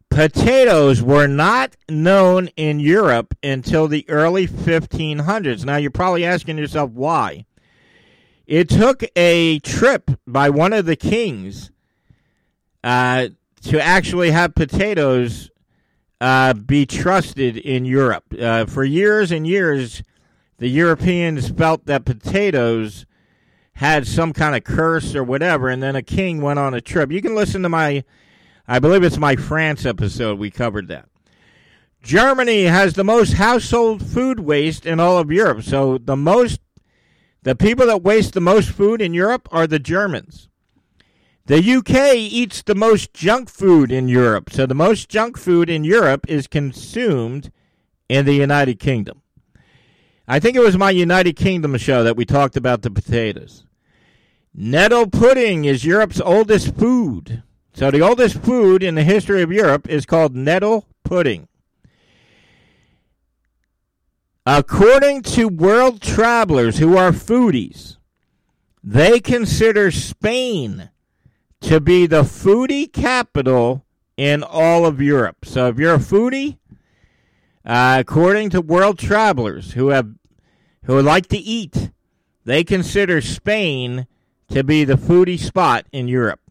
Potatoes 0.10 1.02
were 1.02 1.28
not 1.28 1.76
known 1.90 2.48
in 2.56 2.80
Europe 2.80 3.34
until 3.42 3.88
the 3.88 4.08
early 4.08 4.48
1500s. 4.48 5.66
Now 5.66 5.78
you're 5.78 5.92
probably 5.92 6.24
asking 6.24 6.58
yourself 6.58 6.92
why. 6.92 7.46
It 8.46 8.70
took 8.70 9.04
a 9.16 9.60
trip 9.60 10.12
by 10.28 10.50
one 10.50 10.74
of 10.74 10.86
the 10.86 10.96
kings 10.96 11.72
uh, 12.84 13.30
to 13.64 13.82
actually 13.82 14.32
have 14.32 14.54
potatoes 14.54 15.50
uh, 16.20 16.54
be 16.54 16.86
trusted 16.86 17.58
in 17.58 17.86
Europe. 17.86 18.26
Uh, 18.38 18.66
for 18.66 18.84
years 18.84 19.32
and 19.32 19.48
years, 19.48 20.04
the 20.58 20.68
Europeans 20.68 21.50
felt 21.50 21.86
that 21.86 22.06
potatoes 22.06 23.06
had 23.74 24.08
some 24.08 24.34
kind 24.34 24.56
of 24.56 24.64
curse 24.64 25.16
or 25.16 25.24
whatever, 25.24 25.70
and 25.70 25.82
then 25.82 25.96
a 25.96 26.04
king 26.04 26.42
went 26.42 26.60
on 26.60 26.74
a 26.74 26.82
trip. 26.82 27.12
You 27.12 27.22
can 27.22 27.36
listen 27.36 27.64
to 27.64 27.70
my, 27.70 28.04
I 28.68 28.80
believe 28.80 29.04
it's 29.04 29.18
my 29.18 29.36
France 29.36 29.86
episode, 29.86 30.38
we 30.38 30.52
covered 30.52 30.90
that. 30.90 31.08
Germany 32.04 32.64
has 32.64 32.94
the 32.94 33.04
most 33.04 33.34
household 33.34 34.06
food 34.06 34.42
waste 34.42 34.86
in 34.86 35.00
all 35.00 35.18
of 35.18 35.32
Europe. 35.32 35.64
So 35.64 35.98
the 35.98 36.18
most 36.18 36.60
the 37.44 37.56
people 37.56 37.86
that 37.88 38.02
waste 38.02 38.34
the 38.34 38.42
most 38.42 38.70
food 38.70 39.02
in 39.02 39.14
Europe 39.14 39.48
are 39.52 39.68
the 39.68 39.80
Germans. 39.80 40.50
The 41.46 41.60
UK 41.60 42.16
eats 42.16 42.62
the 42.62 42.76
most 42.76 43.14
junk 43.14 43.50
food 43.50 43.92
in 43.92 44.08
Europe. 44.08 44.50
So 44.50 44.66
the 44.66 44.74
most 44.74 45.10
junk 45.10 45.38
food 45.38 45.70
in 45.70 45.84
Europe 45.84 46.26
is 46.30 46.48
consumed 46.48 47.52
in 48.08 48.26
the 48.26 48.34
United 48.34 48.80
Kingdom. 48.80 49.22
I 50.26 50.40
think 50.40 50.56
it 50.56 50.62
was 50.62 50.78
my 50.78 50.92
United 50.92 51.36
Kingdom 51.36 51.76
show 51.78 52.02
that 52.04 52.16
we 52.16 52.24
talked 52.24 52.56
about 52.56 52.82
the 52.82 52.90
potatoes. 52.90 53.66
Nettle 54.54 55.10
pudding 55.10 55.66
is 55.66 55.84
Europe's 55.84 56.22
oldest 56.22 56.76
food. 56.76 57.44
So 57.74 57.92
the 57.92 58.02
oldest 58.02 58.38
food 58.38 58.84
in 58.84 58.96
the 58.96 59.04
history 59.04 59.42
of 59.42 59.52
Europe 59.52 59.90
is 59.90 60.06
called 60.06 60.36
nettle 60.36 60.88
pudding. 61.04 61.50
According 64.46 65.22
to 65.22 65.48
world 65.48 66.02
travelers 66.02 66.78
who 66.78 66.98
are 66.98 67.14
foodies, 67.14 67.96
they 68.84 69.22
consider 69.22 69.90
Spain 69.90 70.90
to 71.62 71.80
be 71.80 72.08
the 72.08 72.24
foodie 72.24 72.92
capital 72.92 73.86
in 74.18 74.44
all 74.44 74.86
of 74.86 75.00
Europe. 75.00 75.46
So 75.46 75.70
if 75.70 75.78
you're 75.78 75.96
a 75.96 76.00
foodie, 76.00 76.58
uh, 77.66 77.96
according 78.02 78.50
to 78.50 78.60
world 78.60 79.00
travelers 79.00 79.72
who 79.74 79.88
have 79.90 80.10
who 80.84 81.02
like 81.02 81.28
to 81.28 81.38
eat, 81.38 81.92
they 82.44 82.66
consider 82.66 83.22
Spain 83.22 84.08
to 84.50 84.62
be 84.62 84.84
the 84.84 84.96
foodie 84.96 85.40
spot 85.40 85.86
in 85.94 86.10
Europe. 86.10 86.42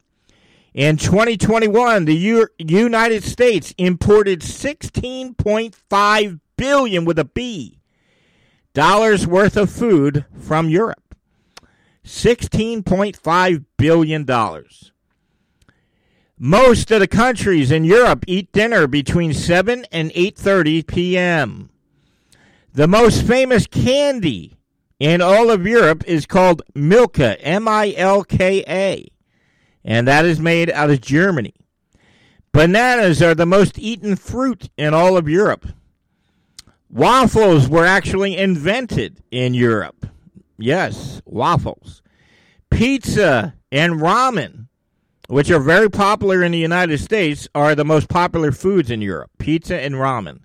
In 0.72 0.96
2021, 0.96 2.06
the 2.06 2.16
U- 2.16 2.48
United 2.56 3.22
States 3.22 3.74
imported 3.76 4.40
16.5 4.40 6.40
billion 6.56 7.04
with 7.04 7.18
a 7.18 7.26
B 7.26 7.80
dollars 8.72 9.26
worth 9.26 9.56
of 9.56 9.70
food 9.70 10.24
from 10.38 10.68
Europe. 10.68 11.14
16.5 12.04 13.64
billion 13.76 14.24
dollars. 14.24 14.92
Most 16.38 16.90
of 16.90 17.00
the 17.00 17.06
countries 17.06 17.70
in 17.70 17.84
Europe 17.84 18.24
eat 18.26 18.50
dinner 18.50 18.86
between 18.86 19.32
7 19.32 19.84
and 19.92 20.10
8:30 20.12 20.86
p.m. 20.86 21.70
The 22.72 22.88
most 22.88 23.24
famous 23.24 23.66
candy 23.66 24.56
in 24.98 25.20
all 25.20 25.50
of 25.50 25.66
Europe 25.66 26.02
is 26.06 26.26
called 26.26 26.62
Milka, 26.74 27.40
M 27.40 27.68
I 27.68 27.94
L 27.96 28.24
K 28.24 28.64
A 28.66 29.12
and 29.84 30.06
that 30.06 30.24
is 30.24 30.40
made 30.40 30.70
out 30.70 30.90
of 30.90 31.00
Germany. 31.00 31.54
Bananas 32.52 33.22
are 33.22 33.34
the 33.34 33.46
most 33.46 33.78
eaten 33.78 34.16
fruit 34.16 34.70
in 34.76 34.94
all 34.94 35.16
of 35.16 35.28
Europe. 35.28 35.66
Waffles 36.92 37.70
were 37.70 37.86
actually 37.86 38.36
invented 38.36 39.22
in 39.30 39.54
Europe. 39.54 40.06
Yes, 40.58 41.22
waffles. 41.24 42.02
Pizza 42.68 43.54
and 43.72 43.94
ramen, 43.94 44.68
which 45.26 45.50
are 45.50 45.58
very 45.58 45.88
popular 45.88 46.42
in 46.42 46.52
the 46.52 46.58
United 46.58 46.98
States, 46.98 47.48
are 47.54 47.74
the 47.74 47.86
most 47.86 48.10
popular 48.10 48.52
foods 48.52 48.90
in 48.90 49.00
Europe. 49.00 49.30
Pizza 49.38 49.80
and 49.80 49.94
ramen. 49.94 50.40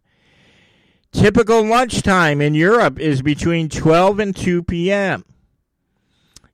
Typical 1.11 1.65
lunchtime 1.65 2.39
in 2.39 2.55
Europe 2.55 2.97
is 2.97 3.21
between 3.21 3.67
12 3.67 4.19
and 4.19 4.35
2 4.35 4.63
p.m. 4.63 5.25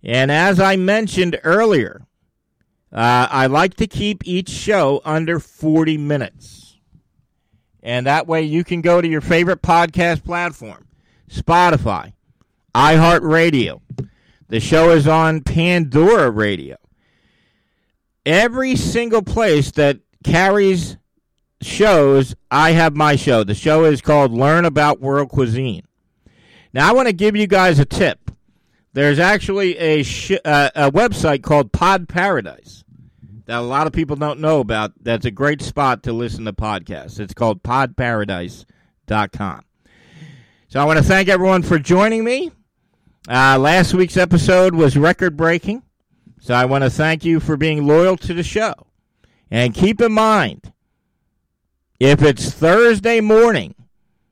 And 0.01 0.31
as 0.31 0.59
I 0.59 0.75
mentioned 0.75 1.39
earlier, 1.43 2.07
uh, 2.91 3.27
I 3.29 3.45
like 3.45 3.75
to 3.75 3.85
keep 3.85 4.25
each 4.25 4.49
show 4.49 5.01
under 5.05 5.39
40 5.39 5.99
minutes. 5.99 6.62
And 7.83 8.07
that 8.07 8.27
way 8.27 8.43
you 8.43 8.63
can 8.63 8.81
go 8.81 9.01
to 9.01 9.07
your 9.07 9.21
favorite 9.21 9.61
podcast 9.61 10.23
platform 10.23 10.87
Spotify, 11.29 12.13
iHeartRadio. 12.73 13.81
The 14.47 14.59
show 14.59 14.91
is 14.91 15.07
on 15.07 15.41
Pandora 15.41 16.31
Radio. 16.31 16.77
Every 18.25 18.77
single 18.77 19.21
place 19.21 19.71
that 19.71 19.99
carries 20.23 20.95
shows, 21.61 22.35
I 22.49 22.71
have 22.71 22.95
my 22.95 23.17
show. 23.17 23.43
The 23.43 23.55
show 23.55 23.83
is 23.83 23.99
called 23.99 24.31
Learn 24.31 24.63
About 24.63 25.01
World 25.01 25.29
Cuisine. 25.29 25.83
Now, 26.73 26.89
I 26.89 26.93
want 26.93 27.07
to 27.07 27.13
give 27.13 27.35
you 27.35 27.47
guys 27.47 27.79
a 27.79 27.85
tip. 27.85 28.31
There's 28.93 29.19
actually 29.19 29.77
a, 29.77 30.03
sh- 30.03 30.31
uh, 30.45 30.69
a 30.75 30.91
website 30.91 31.43
called 31.43 31.71
Pod 31.71 32.07
Paradise 32.07 32.82
that 33.45 33.59
a 33.59 33.61
lot 33.61 33.87
of 33.87 33.93
people 33.93 34.15
don't 34.15 34.39
know 34.39 34.59
about. 34.59 34.93
That's 35.01 35.25
a 35.25 35.31
great 35.31 35.61
spot 35.61 36.03
to 36.03 36.13
listen 36.13 36.45
to 36.45 36.53
podcasts. 36.53 37.19
It's 37.19 37.33
called 37.33 37.63
podparadise.com. 37.63 39.61
So 40.69 40.79
I 40.79 40.85
want 40.85 40.97
to 40.97 41.03
thank 41.03 41.29
everyone 41.29 41.61
for 41.61 41.77
joining 41.77 42.23
me. 42.23 42.51
Uh, 43.29 43.57
last 43.57 43.93
week's 43.93 44.17
episode 44.17 44.75
was 44.75 44.97
record 44.97 45.37
breaking. 45.37 45.83
So 46.39 46.53
I 46.53 46.65
want 46.65 46.83
to 46.83 46.89
thank 46.89 47.23
you 47.23 47.39
for 47.39 47.55
being 47.55 47.85
loyal 47.85 48.17
to 48.17 48.33
the 48.33 48.43
show. 48.43 48.73
And 49.49 49.73
keep 49.73 50.01
in 50.01 50.11
mind, 50.11 50.73
if 51.99 52.21
it's 52.21 52.51
Thursday 52.51 53.21
morning, 53.21 53.75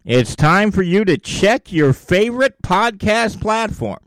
it's 0.03 0.35
time 0.35 0.71
for 0.71 0.81
you 0.81 1.05
to 1.05 1.17
check 1.17 1.71
your 1.71 1.93
favorite 1.93 2.61
podcast 2.63 3.39
platform 3.39 3.99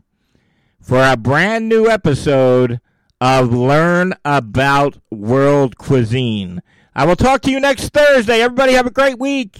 for 0.81 1.01
a 1.01 1.15
brand 1.15 1.69
new 1.69 1.87
episode 1.87 2.81
of 3.21 3.53
Learn 3.53 4.13
About 4.25 4.97
World 5.09 5.77
Cuisine. 5.77 6.61
I 6.93 7.05
will 7.05 7.15
talk 7.15 7.41
to 7.41 7.51
you 7.51 7.59
next 7.59 7.89
Thursday. 7.89 8.41
Everybody 8.41 8.73
have 8.73 8.87
a 8.87 8.91
great 8.91 9.19
week. 9.19 9.59